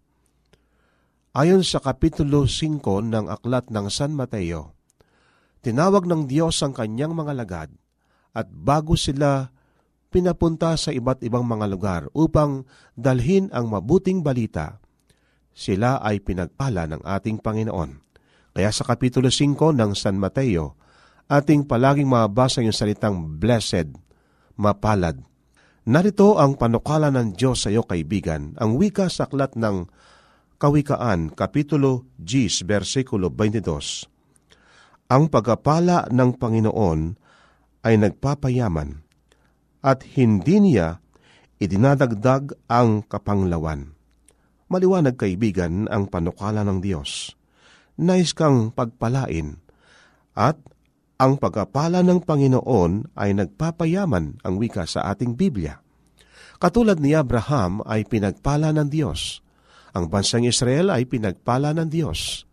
ayon 1.34 1.66
sa 1.66 1.82
Kapitulo 1.82 2.46
5 2.46 2.78
ng 3.10 3.26
Aklat 3.26 3.74
ng 3.74 3.90
San 3.90 4.14
Mateo, 4.14 4.78
tinawag 5.58 6.06
ng 6.06 6.30
Diyos 6.30 6.62
ang 6.62 6.70
kanyang 6.70 7.18
mga 7.18 7.32
lagad 7.34 7.70
at 8.30 8.46
bago 8.46 8.94
sila 8.94 9.50
pinapunta 10.14 10.78
sa 10.78 10.94
iba't 10.94 11.26
ibang 11.26 11.42
mga 11.42 11.66
lugar 11.66 12.02
upang 12.14 12.62
dalhin 12.94 13.50
ang 13.50 13.66
mabuting 13.66 14.22
balita, 14.22 14.78
sila 15.50 15.98
ay 15.98 16.22
pinagpala 16.22 16.86
ng 16.86 17.02
ating 17.02 17.42
Panginoon. 17.42 17.90
Kaya 18.54 18.70
sa 18.70 18.86
Kapitulo 18.86 19.34
5 19.34 19.74
ng 19.74 19.90
San 19.98 20.14
Mateo, 20.14 20.78
ating 21.28 21.64
palaging 21.68 22.08
mabasa 22.08 22.60
yung 22.60 22.74
salitang 22.74 23.38
blessed, 23.40 23.92
mapalad, 24.56 25.20
Narito 25.84 26.40
ang 26.40 26.56
panukala 26.56 27.12
ng 27.12 27.36
Diyos 27.36 27.60
sa 27.60 27.68
iyo 27.68 27.84
kaibigan, 27.84 28.56
ang 28.56 28.80
wika 28.80 29.12
sa 29.12 29.28
aklat 29.28 29.52
ng 29.52 29.84
Kawikaan, 30.56 31.28
Kapitulo 31.36 32.08
10, 32.16 32.64
versikulo 32.64 33.28
22. 33.28 34.08
Ang 35.12 35.28
pagkapala 35.28 36.08
ng 36.08 36.40
Panginoon 36.40 37.00
ay 37.84 38.00
nagpapayaman 38.00 39.04
at 39.84 40.00
hindi 40.16 40.56
niya 40.72 41.04
idinadagdag 41.60 42.56
ang 42.64 43.04
kapanglawan. 43.04 43.92
Maliwanag 44.72 45.20
kaibigan 45.20 45.84
ang 45.92 46.08
panukala 46.08 46.64
ng 46.64 46.80
Diyos. 46.80 47.36
Nais 48.00 48.32
kang 48.32 48.72
pagpalain 48.72 49.60
at 50.32 50.56
ang 51.14 51.38
pagkapala 51.38 52.02
ng 52.02 52.26
Panginoon 52.26 53.14
ay 53.14 53.38
nagpapayaman 53.38 54.42
ang 54.42 54.54
wika 54.58 54.82
sa 54.82 55.06
ating 55.14 55.38
Biblia. 55.38 55.78
Katulad 56.58 56.98
ni 56.98 57.14
Abraham 57.14 57.82
ay 57.86 58.06
pinagpala 58.06 58.74
ng 58.74 58.88
Diyos. 58.90 59.42
Ang 59.94 60.10
bansang 60.10 60.42
Israel 60.42 60.90
ay 60.90 61.06
pinagpala 61.06 61.70
ng 61.74 61.86
Diyos. 61.86 62.48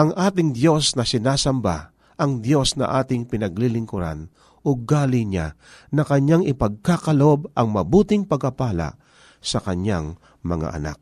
Ang 0.00 0.16
ating 0.16 0.56
Diyos 0.56 0.96
na 0.96 1.04
sinasamba, 1.04 1.92
ang 2.16 2.40
Diyos 2.40 2.80
na 2.80 2.88
ating 3.04 3.28
pinaglilingkuran, 3.28 4.32
ugali 4.64 5.28
niya 5.28 5.52
na 5.92 6.08
kanyang 6.08 6.48
ipagkakalob 6.48 7.52
ang 7.52 7.68
mabuting 7.68 8.24
pagkapala 8.24 8.96
sa 9.44 9.60
kanyang 9.60 10.16
mga 10.40 10.72
anak. 10.72 10.98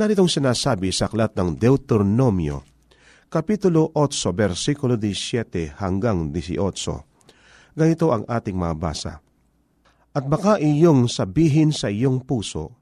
Naritong 0.00 0.30
sinasabi 0.30 0.88
sa 0.88 1.10
aklat 1.10 1.36
ng 1.36 1.58
Deuteronomio 1.58 2.64
Kapitulo 3.28 3.92
8, 3.92 4.32
versikulo 4.32 4.96
17 4.96 5.76
hanggang 5.84 6.32
18. 6.32 7.76
Ganito 7.76 8.08
ang 8.08 8.24
ating 8.24 8.56
mabasa. 8.56 9.20
At 10.16 10.24
baka 10.24 10.56
iyong 10.56 11.12
sabihin 11.12 11.68
sa 11.68 11.92
iyong 11.92 12.24
puso, 12.24 12.72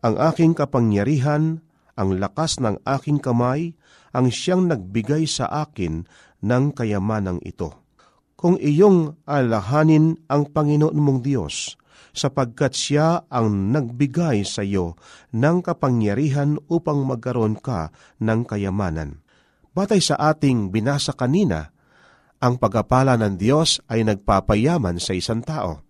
ang 0.00 0.16
aking 0.16 0.56
kapangyarihan, 0.56 1.60
ang 1.92 2.16
lakas 2.16 2.56
ng 2.64 2.80
aking 2.88 3.20
kamay, 3.20 3.76
ang 4.16 4.32
siyang 4.32 4.64
nagbigay 4.64 5.28
sa 5.28 5.44
akin 5.68 6.08
ng 6.40 6.64
kayamanang 6.72 7.44
ito. 7.44 7.76
Kung 8.32 8.56
iyong 8.56 9.20
alahanin 9.28 10.16
ang 10.32 10.48
Panginoon 10.56 10.96
mong 10.96 11.20
Diyos, 11.20 11.76
sapagkat 12.16 12.72
siya 12.72 13.28
ang 13.28 13.68
nagbigay 13.76 14.40
sa 14.48 14.64
iyo 14.64 14.96
ng 15.36 15.60
kapangyarihan 15.60 16.56
upang 16.72 17.04
magkaroon 17.04 17.60
ka 17.60 17.92
ng 18.24 18.48
kayamanan 18.48 19.21
Batay 19.72 20.04
sa 20.04 20.20
ating 20.20 20.68
binasa 20.68 21.16
kanina, 21.16 21.72
ang 22.44 22.60
pagkapala 22.60 23.16
ng 23.16 23.40
Diyos 23.40 23.80
ay 23.88 24.04
nagpapayaman 24.04 25.00
sa 25.00 25.16
isang 25.16 25.40
tao. 25.40 25.80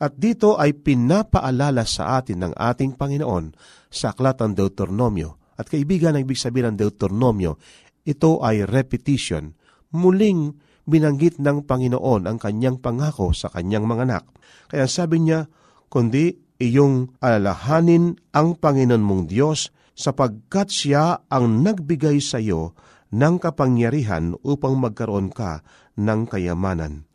At 0.00 0.16
dito 0.16 0.56
ay 0.56 0.74
pinapaalala 0.74 1.84
sa 1.84 2.18
atin 2.18 2.42
ng 2.42 2.52
ating 2.56 2.96
Panginoon 2.96 3.52
sa 3.92 4.10
aklat 4.10 4.40
ng 4.40 4.56
Deuteronomio. 4.56 5.38
At 5.60 5.68
kaibigan, 5.68 6.16
ang 6.16 6.24
ibig 6.24 6.40
sabihin 6.40 6.72
ng 6.72 6.78
Deuteronomio, 6.80 7.60
ito 8.02 8.40
ay 8.40 8.64
repetition. 8.64 9.52
Muling 9.92 10.56
binanggit 10.88 11.36
ng 11.38 11.68
Panginoon 11.68 12.24
ang 12.24 12.40
kanyang 12.40 12.80
pangako 12.80 13.36
sa 13.36 13.52
kanyang 13.52 13.84
mga 13.84 14.02
anak. 14.08 14.24
Kaya 14.72 14.88
sabi 14.88 15.20
niya, 15.22 15.46
kundi 15.92 16.32
iyong 16.58 17.20
alalahanin 17.20 18.16
ang 18.32 18.56
Panginoon 18.56 19.04
mong 19.04 19.24
Diyos 19.28 19.68
sapagkat 19.94 20.72
siya 20.72 21.28
ang 21.28 21.60
nagbigay 21.60 22.18
sa 22.24 22.40
iyo 22.40 22.72
ng 23.10 23.34
kapangyarihan 23.42 24.38
upang 24.46 24.78
magkaroon 24.78 25.30
ka 25.34 25.66
ng 25.98 26.30
kayamanan, 26.30 27.06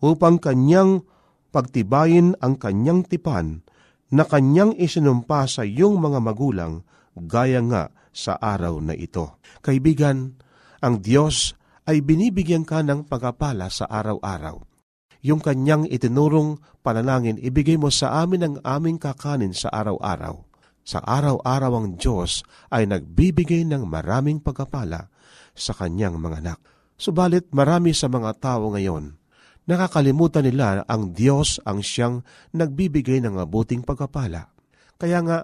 upang 0.00 0.40
kanyang 0.40 1.04
pagtibayin 1.52 2.34
ang 2.40 2.56
kanyang 2.56 3.04
tipan 3.04 3.62
na 4.12 4.24
kanyang 4.24 4.76
isinumpa 4.76 5.48
sa 5.48 5.64
iyong 5.64 6.00
mga 6.00 6.18
magulang 6.20 6.84
gaya 7.16 7.60
nga 7.64 7.92
sa 8.12 8.36
araw 8.36 8.80
na 8.80 8.92
ito. 8.96 9.40
Kaibigan, 9.64 10.36
ang 10.84 11.00
Diyos 11.00 11.56
ay 11.88 12.04
binibigyan 12.04 12.64
ka 12.68 12.84
ng 12.84 13.08
pagkapala 13.08 13.72
sa 13.72 13.88
araw-araw. 13.88 14.60
Yung 15.22 15.38
kanyang 15.38 15.86
itinurong 15.86 16.58
panalangin, 16.82 17.38
ibigay 17.38 17.78
mo 17.78 17.88
sa 17.94 18.20
amin 18.26 18.42
ang 18.42 18.54
aming 18.66 18.98
kakanin 18.98 19.54
sa 19.54 19.70
araw-araw. 19.70 20.51
Sa 20.82 20.98
araw-araw 20.98 21.72
ang 21.78 21.88
Diyos 21.94 22.42
ay 22.74 22.90
nagbibigay 22.90 23.62
ng 23.66 23.86
maraming 23.86 24.42
pagkapala 24.42 25.06
sa 25.54 25.72
kanyang 25.72 26.18
mga 26.18 26.42
anak. 26.42 26.58
Subalit 26.98 27.50
marami 27.54 27.94
sa 27.94 28.10
mga 28.10 28.30
tao 28.42 28.74
ngayon, 28.74 29.14
nakakalimutan 29.66 30.46
nila 30.46 30.82
ang 30.86 31.14
Diyos 31.14 31.62
ang 31.62 31.82
siyang 31.82 32.26
nagbibigay 32.54 33.22
ng 33.22 33.38
mabuting 33.38 33.86
pagkapala. 33.86 34.50
Kaya 34.98 35.18
nga, 35.22 35.38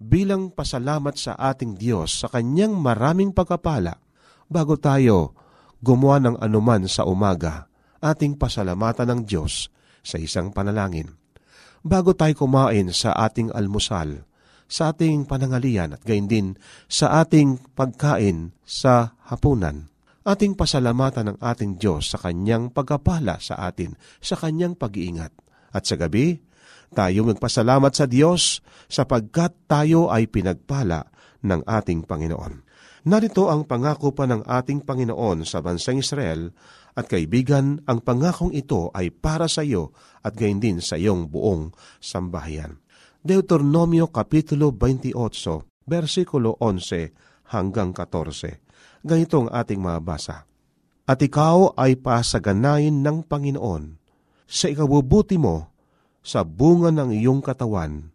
bilang 0.00 0.50
pasalamat 0.50 1.14
sa 1.18 1.34
ating 1.38 1.78
Diyos 1.78 2.22
sa 2.22 2.26
kanyang 2.30 2.74
maraming 2.74 3.30
pagkapala, 3.34 3.98
bago 4.50 4.74
tayo 4.74 5.34
gumawa 5.78 6.18
ng 6.18 6.36
anuman 6.42 6.86
sa 6.90 7.06
umaga, 7.06 7.70
ating 8.02 8.36
pasalamatan 8.36 9.06
ng 9.06 9.20
Diyos 9.28 9.68
sa 10.00 10.16
isang 10.16 10.50
panalangin. 10.50 11.14
Bago 11.80 12.12
tayo 12.12 12.36
kumain 12.36 12.92
sa 12.92 13.16
ating 13.16 13.52
almusal, 13.56 14.29
sa 14.70 14.94
ating 14.94 15.26
panangalian 15.26 15.98
at 15.98 16.02
gayon 16.06 16.30
din 16.30 16.48
sa 16.86 17.26
ating 17.26 17.74
pagkain 17.74 18.54
sa 18.62 19.18
hapunan. 19.26 19.90
Ating 20.22 20.54
pasalamatan 20.54 21.34
ng 21.34 21.38
ating 21.42 21.82
Diyos 21.82 22.14
sa 22.14 22.22
Kanyang 22.22 22.70
pagkapala 22.70 23.42
sa 23.42 23.66
atin, 23.66 23.98
sa 24.22 24.38
Kanyang 24.38 24.78
pag-iingat. 24.78 25.34
At 25.74 25.90
sa 25.90 25.98
gabi, 25.98 26.38
tayo 26.94 27.26
magpasalamat 27.26 27.90
sa 27.90 28.06
Diyos 28.06 28.62
sapagkat 28.86 29.66
tayo 29.66 30.06
ay 30.06 30.30
pinagpala 30.30 31.10
ng 31.42 31.66
ating 31.66 32.06
Panginoon. 32.06 32.70
Narito 33.00 33.48
ang 33.48 33.64
pangako 33.64 34.12
pa 34.12 34.28
ng 34.28 34.44
ating 34.44 34.84
Panginoon 34.84 35.48
sa 35.48 35.64
bansang 35.64 36.04
Israel 36.04 36.52
at 36.92 37.08
kaibigan, 37.08 37.80
ang 37.88 38.04
pangakong 38.04 38.52
ito 38.52 38.92
ay 38.92 39.08
para 39.08 39.48
sa 39.48 39.64
iyo 39.64 39.96
at 40.20 40.36
gayon 40.36 40.60
din 40.60 40.78
sa 40.84 41.00
iyong 41.00 41.32
buong 41.32 41.72
sambahayan. 41.96 42.76
Deuteronomio 43.20 44.08
Kapitulo 44.08 44.72
28, 44.72 45.12
versikulo 45.84 46.56
11 46.56 47.52
hanggang 47.52 47.92
14. 47.92 49.04
Ganito 49.04 49.44
ang 49.44 49.52
ating 49.52 49.76
mabasa. 49.76 50.48
At 51.04 51.20
ikaw 51.20 51.76
ay 51.76 52.00
pasaganayin 52.00 53.04
ng 53.04 53.28
Panginoon 53.28 54.00
sa 54.48 54.72
ikabubuti 54.72 55.36
mo 55.36 55.68
sa 56.24 56.48
bunga 56.48 56.88
ng 56.88 57.12
iyong 57.12 57.44
katawan 57.44 58.08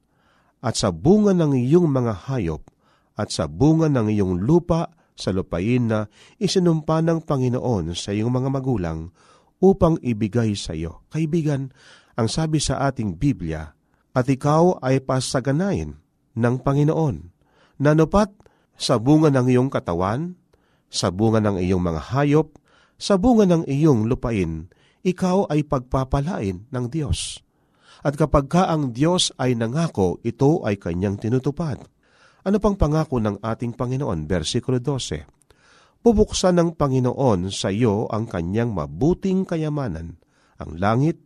at 0.66 0.74
sa 0.74 0.90
bunga 0.90 1.38
ng 1.38 1.54
iyong 1.54 1.86
mga 1.86 2.26
hayop 2.26 2.66
at 3.14 3.30
sa 3.30 3.46
bunga 3.46 3.86
ng 3.86 4.10
iyong 4.10 4.42
lupa 4.42 4.90
sa 5.14 5.30
lupain 5.30 5.86
na 5.86 6.10
isinumpa 6.42 7.06
ng 7.06 7.22
Panginoon 7.30 7.94
sa 7.94 8.10
iyong 8.10 8.34
mga 8.34 8.50
magulang 8.50 9.14
upang 9.62 10.02
ibigay 10.02 10.58
sa 10.58 10.74
iyo. 10.74 11.06
Kaibigan, 11.14 11.70
ang 12.18 12.26
sabi 12.26 12.58
sa 12.58 12.90
ating 12.90 13.22
Biblia, 13.22 13.75
at 14.16 14.26
ikaw 14.32 14.80
ay 14.80 15.04
pasaganayin 15.04 16.00
ng 16.40 16.56
Panginoon, 16.64 17.36
nanupat 17.84 18.32
sa 18.80 18.96
bunga 18.96 19.28
ng 19.28 19.52
iyong 19.52 19.68
katawan, 19.68 20.40
sa 20.88 21.12
bunga 21.12 21.44
ng 21.44 21.60
iyong 21.60 21.84
mga 21.84 22.16
hayop, 22.16 22.56
sa 22.96 23.20
bunga 23.20 23.44
ng 23.44 23.68
iyong 23.68 24.08
lupain, 24.08 24.72
ikaw 25.04 25.52
ay 25.52 25.68
pagpapalain 25.68 26.64
ng 26.72 26.86
Diyos. 26.88 27.44
At 28.06 28.16
kapag 28.16 28.48
ka 28.48 28.72
ang 28.72 28.96
Diyos 28.96 29.36
ay 29.36 29.58
nangako, 29.60 30.24
ito 30.24 30.64
ay 30.64 30.80
kanyang 30.80 31.20
tinutupad. 31.20 31.84
Ano 32.46 32.58
pang 32.62 32.78
pangako 32.78 33.18
ng 33.18 33.42
ating 33.42 33.74
Panginoon? 33.74 34.30
Versikulo 34.30 34.78
12. 34.78 35.26
Bubuksan 36.06 36.62
ng 36.62 36.70
Panginoon 36.78 37.50
sa 37.50 37.74
iyo 37.74 38.06
ang 38.14 38.30
kanyang 38.30 38.78
mabuting 38.78 39.42
kayamanan, 39.42 40.22
ang 40.62 40.72
langit, 40.78 41.25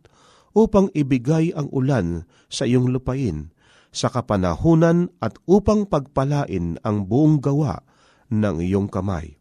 upang 0.56 0.90
ibigay 0.96 1.54
ang 1.54 1.70
ulan 1.70 2.26
sa 2.50 2.66
iyong 2.66 2.90
lupain, 2.90 3.54
sa 3.90 4.06
kapanahunan 4.10 5.10
at 5.18 5.38
upang 5.50 5.86
pagpalain 5.86 6.78
ang 6.86 7.06
buong 7.06 7.42
gawa 7.42 7.82
ng 8.30 8.62
iyong 8.62 8.86
kamay. 8.86 9.34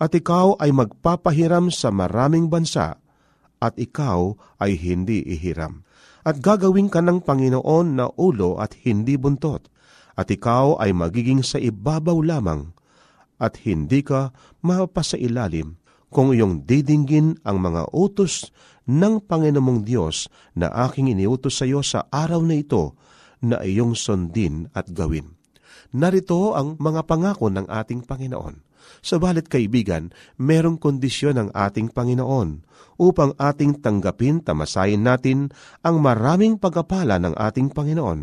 At 0.00 0.16
ikaw 0.16 0.56
ay 0.60 0.72
magpapahiram 0.72 1.68
sa 1.68 1.92
maraming 1.92 2.48
bansa, 2.48 3.00
at 3.60 3.76
ikaw 3.76 4.36
ay 4.56 4.76
hindi 4.76 5.20
ihiram. 5.24 5.84
At 6.24 6.40
gagawin 6.40 6.88
ka 6.88 7.04
ng 7.04 7.24
Panginoon 7.24 7.96
na 7.96 8.08
ulo 8.16 8.60
at 8.60 8.76
hindi 8.84 9.20
buntot, 9.20 9.68
at 10.16 10.28
ikaw 10.28 10.80
ay 10.80 10.92
magiging 10.92 11.40
sa 11.40 11.56
ibabaw 11.56 12.20
lamang 12.20 12.76
at 13.40 13.64
hindi 13.64 14.04
ka 14.04 14.36
mapasailalim 14.60 15.79
kung 16.10 16.34
iyong 16.34 16.66
didinggin 16.66 17.38
ang 17.46 17.62
mga 17.62 17.94
utos 17.94 18.50
ng 18.90 19.22
Panginoong 19.22 19.86
Diyos 19.86 20.26
na 20.58 20.68
aking 20.90 21.14
iniutos 21.14 21.62
sa 21.62 21.64
iyo 21.64 21.80
sa 21.80 22.10
araw 22.10 22.42
na 22.42 22.58
ito 22.58 22.98
na 23.40 23.62
iyong 23.62 23.94
sundin 23.94 24.68
at 24.74 24.90
gawin. 24.90 25.38
Narito 25.94 26.54
ang 26.54 26.76
mga 26.76 27.06
pangako 27.06 27.48
ng 27.50 27.66
ating 27.66 28.04
Panginoon. 28.04 28.66
Sabalit 29.00 29.46
kaibigan, 29.46 30.10
merong 30.36 30.76
kondisyon 30.76 31.38
ng 31.38 31.48
ating 31.54 31.94
Panginoon 31.94 32.66
upang 33.00 33.32
ating 33.38 33.80
tanggapin 33.80 34.42
tamasayin 34.42 35.06
natin 35.06 35.54
ang 35.80 36.02
maraming 36.02 36.58
pagkapala 36.58 37.22
ng 37.22 37.38
ating 37.38 37.70
Panginoon. 37.70 38.20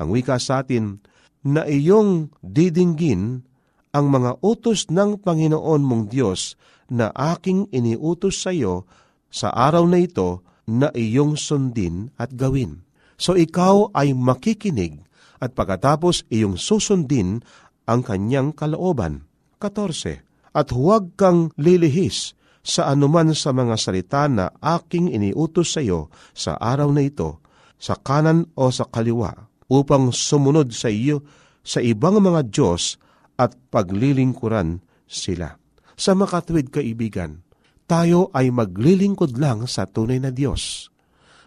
Ang 0.00 0.08
wika 0.12 0.36
sa 0.36 0.62
atin, 0.62 1.00
na 1.40 1.64
iyong 1.64 2.28
didinggin 2.44 3.48
ang 3.90 4.06
mga 4.10 4.38
utos 4.42 4.86
ng 4.90 5.18
Panginoon 5.18 5.82
mong 5.82 6.04
Diyos 6.10 6.54
na 6.90 7.10
aking 7.14 7.70
iniutos 7.74 8.42
sa 8.42 8.54
iyo 8.54 8.86
sa 9.30 9.50
araw 9.50 9.86
na 9.86 10.02
ito 10.02 10.42
na 10.66 10.90
iyong 10.94 11.34
sundin 11.34 12.14
at 12.18 12.34
gawin. 12.34 12.86
So 13.18 13.34
ikaw 13.34 13.90
ay 13.94 14.14
makikinig 14.14 15.02
at 15.42 15.54
pagkatapos 15.54 16.26
iyong 16.30 16.58
susundin 16.58 17.42
ang 17.86 18.06
kanyang 18.06 18.54
kalooban. 18.54 19.26
14. 19.58 20.22
At 20.54 20.70
huwag 20.74 21.14
kang 21.18 21.54
lilihis 21.58 22.34
sa 22.60 22.92
anuman 22.92 23.32
sa 23.34 23.50
mga 23.50 23.74
salita 23.78 24.26
na 24.30 24.52
aking 24.62 25.10
iniutos 25.10 25.74
sa 25.74 25.80
iyo 25.82 26.10
sa 26.34 26.54
araw 26.58 26.90
na 26.94 27.06
ito, 27.06 27.42
sa 27.80 27.96
kanan 27.96 28.50
o 28.54 28.68
sa 28.68 28.86
kaliwa, 28.86 29.50
upang 29.70 30.12
sumunod 30.12 30.74
sa 30.74 30.90
iyo 30.92 31.24
sa 31.62 31.80
ibang 31.80 32.18
mga 32.18 32.50
Diyos 32.50 33.00
at 33.40 33.56
paglilingkuran 33.72 34.84
sila. 35.08 35.56
Sa 35.96 36.12
makatwid 36.12 36.68
kaibigan, 36.68 37.40
tayo 37.88 38.28
ay 38.36 38.52
maglilingkod 38.52 39.40
lang 39.40 39.64
sa 39.64 39.88
tunay 39.88 40.20
na 40.20 40.28
Diyos. 40.28 40.92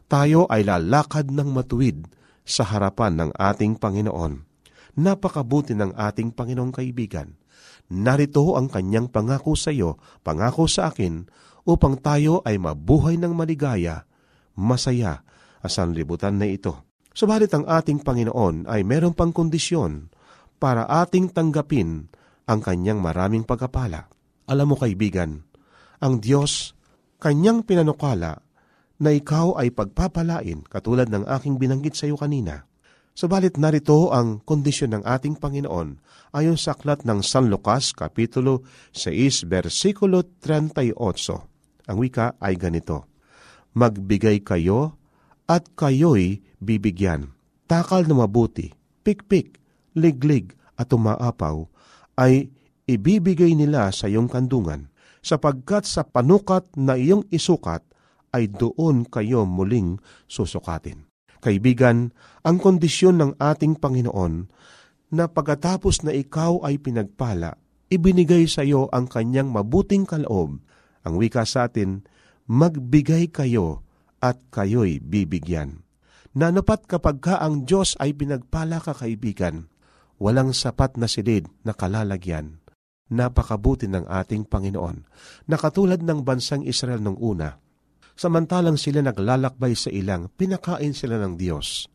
Tayo 0.09 0.49
ay 0.49 0.65
lalakad 0.65 1.29
ng 1.29 1.53
matuwid 1.53 2.09
sa 2.41 2.65
harapan 2.65 3.15
ng 3.21 3.29
ating 3.37 3.77
Panginoon. 3.77 4.41
Napakabuti 4.97 5.77
ng 5.77 5.93
ating 5.93 6.33
Panginoong 6.33 6.73
kaibigan. 6.73 7.37
Narito 7.93 8.57
ang 8.57 8.67
kanyang 8.67 9.07
pangako 9.13 9.53
sa 9.53 9.69
iyo, 9.69 10.01
pangako 10.25 10.65
sa 10.65 10.89
akin, 10.89 11.29
upang 11.63 12.01
tayo 12.01 12.43
ay 12.43 12.59
mabuhay 12.59 13.15
ng 13.15 13.31
maligaya, 13.31 14.03
masaya, 14.57 15.23
asan 15.63 15.95
libutan 15.95 16.35
na 16.41 16.49
ito. 16.49 16.83
Subalit 17.13 17.53
ang 17.53 17.63
ating 17.69 18.01
Panginoon 18.01 18.65
ay 18.67 18.81
meron 18.83 19.13
pang 19.13 19.31
kondisyon 19.31 20.11
para 20.63 20.87
ating 20.87 21.35
tanggapin 21.35 22.07
ang 22.47 22.63
kanyang 22.63 23.03
maraming 23.03 23.43
pagkapala. 23.43 24.07
Alam 24.47 24.71
mo 24.71 24.75
kaibigan, 24.79 25.43
ang 25.99 26.23
Diyos, 26.23 26.71
kanyang 27.19 27.67
pinanukala 27.67 28.39
na 28.95 29.11
ikaw 29.11 29.59
ay 29.59 29.75
pagpapalain 29.75 30.63
katulad 30.63 31.11
ng 31.11 31.27
aking 31.27 31.59
binanggit 31.59 31.99
sa 31.99 32.07
iyo 32.07 32.15
kanina. 32.15 32.63
Subalit 33.11 33.59
narito 33.59 34.15
ang 34.15 34.39
kondisyon 34.39 34.95
ng 34.95 35.03
ating 35.03 35.35
Panginoon 35.35 35.99
ayon 36.31 36.55
sa 36.55 36.79
aklat 36.79 37.03
ng 37.03 37.19
San 37.19 37.51
Lucas 37.51 37.91
Kapitulo 37.91 38.63
6 38.95 39.43
versikulo 39.51 40.23
38. 40.39 40.95
Ang 41.91 41.97
wika 41.99 42.39
ay 42.39 42.55
ganito, 42.55 43.11
Magbigay 43.75 44.39
kayo 44.47 44.95
at 45.43 45.67
kayo'y 45.75 46.39
bibigyan. 46.63 47.35
Takal 47.67 48.07
na 48.07 48.15
mabuti, 48.15 48.71
pikpik, 49.03 49.62
liglig 49.93 50.53
at 50.77 50.89
umaapaw 50.93 51.65
ay 52.19 52.49
ibibigay 52.85 53.57
nila 53.57 53.89
sa 53.89 54.09
iyong 54.09 54.29
kandungan, 54.29 54.91
sapagkat 55.23 55.87
sa 55.87 56.03
panukat 56.03 56.67
na 56.75 56.99
iyong 56.99 57.23
isukat 57.31 57.81
ay 58.35 58.51
doon 58.51 59.07
kayo 59.07 59.47
muling 59.47 60.01
susukatin. 60.27 61.07
Kaibigan, 61.39 62.11
ang 62.43 62.57
kondisyon 62.59 63.19
ng 63.19 63.31
ating 63.39 63.79
Panginoon 63.79 64.47
na 65.13 65.29
pagkatapos 65.29 66.01
na 66.01 66.11
ikaw 66.11 66.63
ay 66.65 66.81
pinagpala, 66.81 67.59
ibinigay 67.91 68.49
sa 68.49 68.65
iyo 68.65 68.89
ang 68.89 69.05
kanyang 69.05 69.53
mabuting 69.53 70.07
kaloob. 70.07 70.57
Ang 71.03 71.13
wika 71.19 71.43
sa 71.45 71.69
atin, 71.69 72.07
magbigay 72.49 73.29
kayo 73.29 73.83
at 74.23 74.39
kayo'y 74.49 75.03
bibigyan. 75.03 75.83
Nanapat 76.33 76.89
kapag 76.89 77.21
ka 77.21 77.37
ang 77.37 77.67
Diyos 77.67 77.93
ay 78.01 78.17
pinagpala 78.17 78.81
ka 78.81 78.95
kaibigan, 78.95 79.69
walang 80.23 80.55
sapat 80.55 80.95
na 80.95 81.11
silid 81.11 81.51
na 81.67 81.75
kalalagyan. 81.75 82.63
Napakabuti 83.11 83.91
ng 83.91 84.07
ating 84.07 84.47
Panginoon, 84.47 85.03
na 85.51 85.59
katulad 85.59 85.99
ng 85.99 86.23
bansang 86.23 86.63
Israel 86.63 87.03
nung 87.03 87.19
una, 87.19 87.59
samantalang 88.15 88.79
sila 88.79 89.03
naglalakbay 89.03 89.75
sa 89.75 89.91
ilang, 89.91 90.31
pinakain 90.31 90.95
sila 90.95 91.19
ng 91.19 91.35
Diyos. 91.35 91.91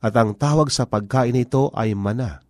At 0.00 0.16
ang 0.16 0.32
tawag 0.40 0.72
sa 0.72 0.88
pagkain 0.88 1.36
ito 1.36 1.68
ay 1.76 1.92
mana. 1.92 2.40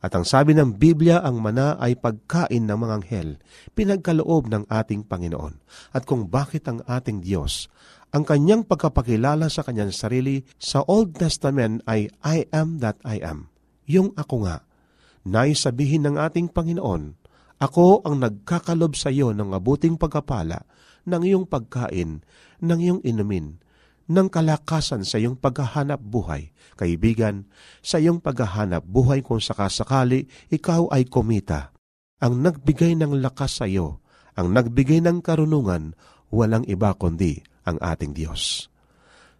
At 0.00 0.16
ang 0.16 0.24
sabi 0.24 0.56
ng 0.56 0.80
Biblia, 0.80 1.20
ang 1.20 1.44
mana 1.44 1.76
ay 1.76 2.00
pagkain 2.00 2.64
ng 2.64 2.78
mga 2.80 2.92
anghel, 3.04 3.28
pinagkaloob 3.76 4.48
ng 4.48 4.64
ating 4.72 5.04
Panginoon. 5.04 5.60
At 5.92 6.08
kung 6.08 6.32
bakit 6.32 6.64
ang 6.66 6.80
ating 6.88 7.20
Diyos 7.20 7.68
ang 8.14 8.22
kanyang 8.22 8.62
pagkapakilala 8.62 9.50
sa 9.50 9.66
kanyang 9.66 9.90
sarili 9.90 10.46
sa 10.54 10.86
Old 10.86 11.18
Testament 11.18 11.82
ay 11.90 12.06
I 12.22 12.46
am 12.54 12.78
that 12.78 13.02
I 13.02 13.18
am. 13.18 13.53
Yung 13.88 14.16
ako 14.16 14.48
nga. 14.48 14.64
Nais 15.24 15.64
sabihin 15.64 16.04
ng 16.04 16.16
ating 16.20 16.52
Panginoon, 16.52 17.16
ako 17.60 18.04
ang 18.04 18.20
nagkakalob 18.20 18.92
sa 18.92 19.08
iyo 19.08 19.32
ng 19.32 19.48
mabuting 19.48 19.96
pagkapala 19.96 20.68
ng 21.08 21.22
iyong 21.24 21.46
pagkain, 21.48 22.24
ng 22.60 22.78
iyong 22.80 23.00
inumin, 23.04 23.60
ng 24.04 24.28
kalakasan 24.28 25.04
sa 25.04 25.16
iyong 25.16 25.36
paghahanap 25.36 26.00
buhay. 26.00 26.52
Kaibigan, 26.76 27.48
sa 27.80 27.96
iyong 27.96 28.20
paghahanap 28.20 28.84
buhay 28.84 29.24
kung 29.24 29.40
sakasakali 29.40 30.28
ikaw 30.52 30.92
ay 30.92 31.08
kumita. 31.08 31.72
Ang 32.20 32.44
nagbigay 32.44 32.96
ng 33.00 33.20
lakas 33.20 33.64
sa 33.64 33.66
iyo, 33.68 34.04
ang 34.36 34.52
nagbigay 34.52 35.00
ng 35.04 35.24
karunungan, 35.24 35.96
walang 36.32 36.66
iba 36.68 36.92
kundi 36.96 37.40
ang 37.64 37.80
ating 37.80 38.12
Diyos. 38.12 38.68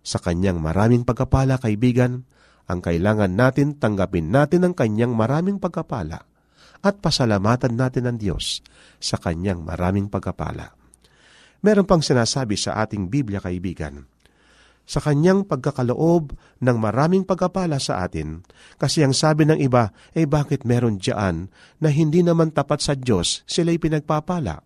Sa 0.05 0.21
kanyang 0.21 0.61
maraming 0.61 1.03
pagkapala, 1.03 1.57
kaibigan, 1.57 2.29
ang 2.64 2.81
kailangan 2.81 3.33
natin 3.33 3.77
tanggapin 3.77 4.33
natin 4.33 4.64
ang 4.68 4.74
kanyang 4.77 5.12
maraming 5.12 5.61
pagkapala 5.61 6.24
at 6.85 7.00
pasalamatan 7.00 7.77
natin 7.81 8.05
ang 8.09 8.16
Diyos 8.20 8.61
sa 9.00 9.16
kanyang 9.16 9.64
maraming 9.64 10.12
pagkapala. 10.12 10.77
Meron 11.64 11.88
pang 11.88 12.05
sinasabi 12.05 12.61
sa 12.61 12.85
ating 12.85 13.09
Biblia, 13.09 13.40
kaibigan, 13.40 14.05
sa 14.85 15.00
kanyang 15.00 15.48
pagkakaloob 15.48 16.37
ng 16.61 16.77
maraming 16.77 17.24
pagkapala 17.24 17.81
sa 17.81 18.05
atin, 18.05 18.44
kasi 18.77 19.00
ang 19.00 19.16
sabi 19.16 19.48
ng 19.48 19.57
iba, 19.57 19.96
eh 20.12 20.29
bakit 20.29 20.68
meron 20.68 21.00
dyan 21.00 21.48
na 21.81 21.88
hindi 21.88 22.20
naman 22.20 22.53
tapat 22.53 22.85
sa 22.85 22.92
Diyos, 22.92 23.48
sila'y 23.48 23.81
pinagpapala? 23.81 24.61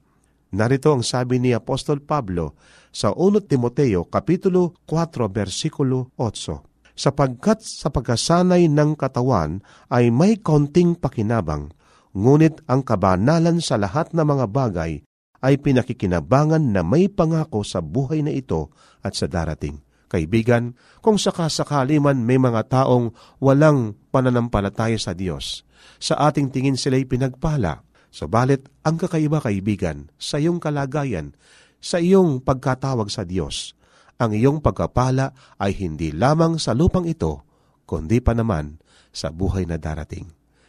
Narito 0.58 0.90
ang 0.90 1.06
sabi 1.06 1.38
ni 1.38 1.54
Apostol 1.54 2.02
Pablo 2.02 2.58
sa 2.90 3.14
1 3.14 3.46
Timoteo 3.46 4.11
Kapitulo 4.11 4.74
4 4.90 5.30
versikulo 5.30 6.11
8. 6.18 6.67
Sapagkat 6.98 7.62
sa 7.62 7.94
pagkasanay 7.94 8.66
ng 8.66 8.98
katawan 8.98 9.62
ay 9.87 10.11
may 10.11 10.34
kaunting 10.42 10.98
pakinabang, 10.98 11.70
ngunit 12.11 12.58
ang 12.66 12.82
kabanalan 12.82 13.62
sa 13.62 13.78
lahat 13.78 14.11
ng 14.11 14.26
mga 14.26 14.46
bagay 14.50 15.06
ay 15.38 15.54
pinakikinabangan 15.62 16.74
na 16.74 16.82
may 16.82 17.06
pangako 17.06 17.62
sa 17.62 17.78
buhay 17.78 18.26
na 18.26 18.34
ito 18.34 18.74
at 19.06 19.14
sa 19.14 19.30
darating. 19.30 19.78
Kaibigan, 20.11 20.74
kung 20.98 21.20
sakasakali 21.20 22.02
man 22.02 22.26
may 22.26 22.40
mga 22.40 22.66
taong 22.66 23.14
walang 23.38 23.94
pananampalataya 24.11 24.98
sa 24.98 25.14
Diyos, 25.14 25.62
sa 26.02 26.18
ating 26.26 26.50
tingin 26.50 26.74
sila'y 26.74 27.06
pinagpala, 27.06 27.87
subalit 28.11 28.66
ang 28.82 28.98
kakaiba 28.98 29.38
kaibigan 29.38 30.11
sa 30.18 30.42
iyong 30.42 30.58
kalagayan, 30.58 31.37
sa 31.78 32.02
iyong 32.02 32.42
pagkatawag 32.42 33.06
sa 33.12 33.22
Diyos, 33.22 33.78
ang 34.18 34.35
iyong 34.35 34.59
pagkapala 34.59 35.31
ay 35.62 35.78
hindi 35.78 36.11
lamang 36.11 36.59
sa 36.59 36.74
lupang 36.74 37.07
ito, 37.07 37.46
kundi 37.87 38.18
pa 38.18 38.35
naman 38.35 38.83
sa 39.14 39.31
buhay 39.31 39.64
na 39.64 39.78
darating. 39.78 40.26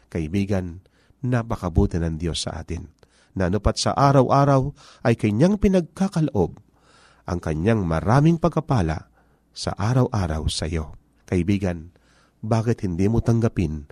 Kaibigan, 0.10 0.86
napakabuti 1.26 1.98
ng 1.98 2.16
Diyos 2.22 2.46
sa 2.46 2.62
atin, 2.62 2.86
na 3.34 3.50
anupat 3.50 3.82
sa 3.82 3.98
araw-araw 3.98 4.74
ay 5.06 5.18
kanyang 5.18 5.58
pinagkakaloob 5.58 6.62
ang 7.30 7.40
kanyang 7.42 7.86
maraming 7.86 8.42
pagkapala 8.42 9.10
sa 9.54 9.74
araw-araw 9.78 10.50
sa 10.50 10.66
iyo. 10.66 10.98
Kaibigan, 11.30 11.94
bakit 12.42 12.82
hindi 12.82 13.06
mo 13.06 13.22
tanggapin 13.22 13.86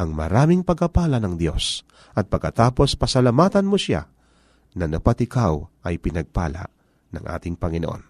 ang 0.00 0.16
maraming 0.16 0.64
pagkapala 0.64 1.20
ng 1.20 1.36
Diyos 1.36 1.84
at 2.16 2.32
pagkatapos 2.32 2.96
pasalamatan 2.96 3.68
mo 3.68 3.76
siya 3.76 4.08
na 4.72 4.88
napat 4.88 5.28
ikaw 5.28 5.68
ay 5.84 6.00
pinagpala 6.00 6.72
ng 7.12 7.24
ating 7.26 7.60
Panginoon. 7.60 8.09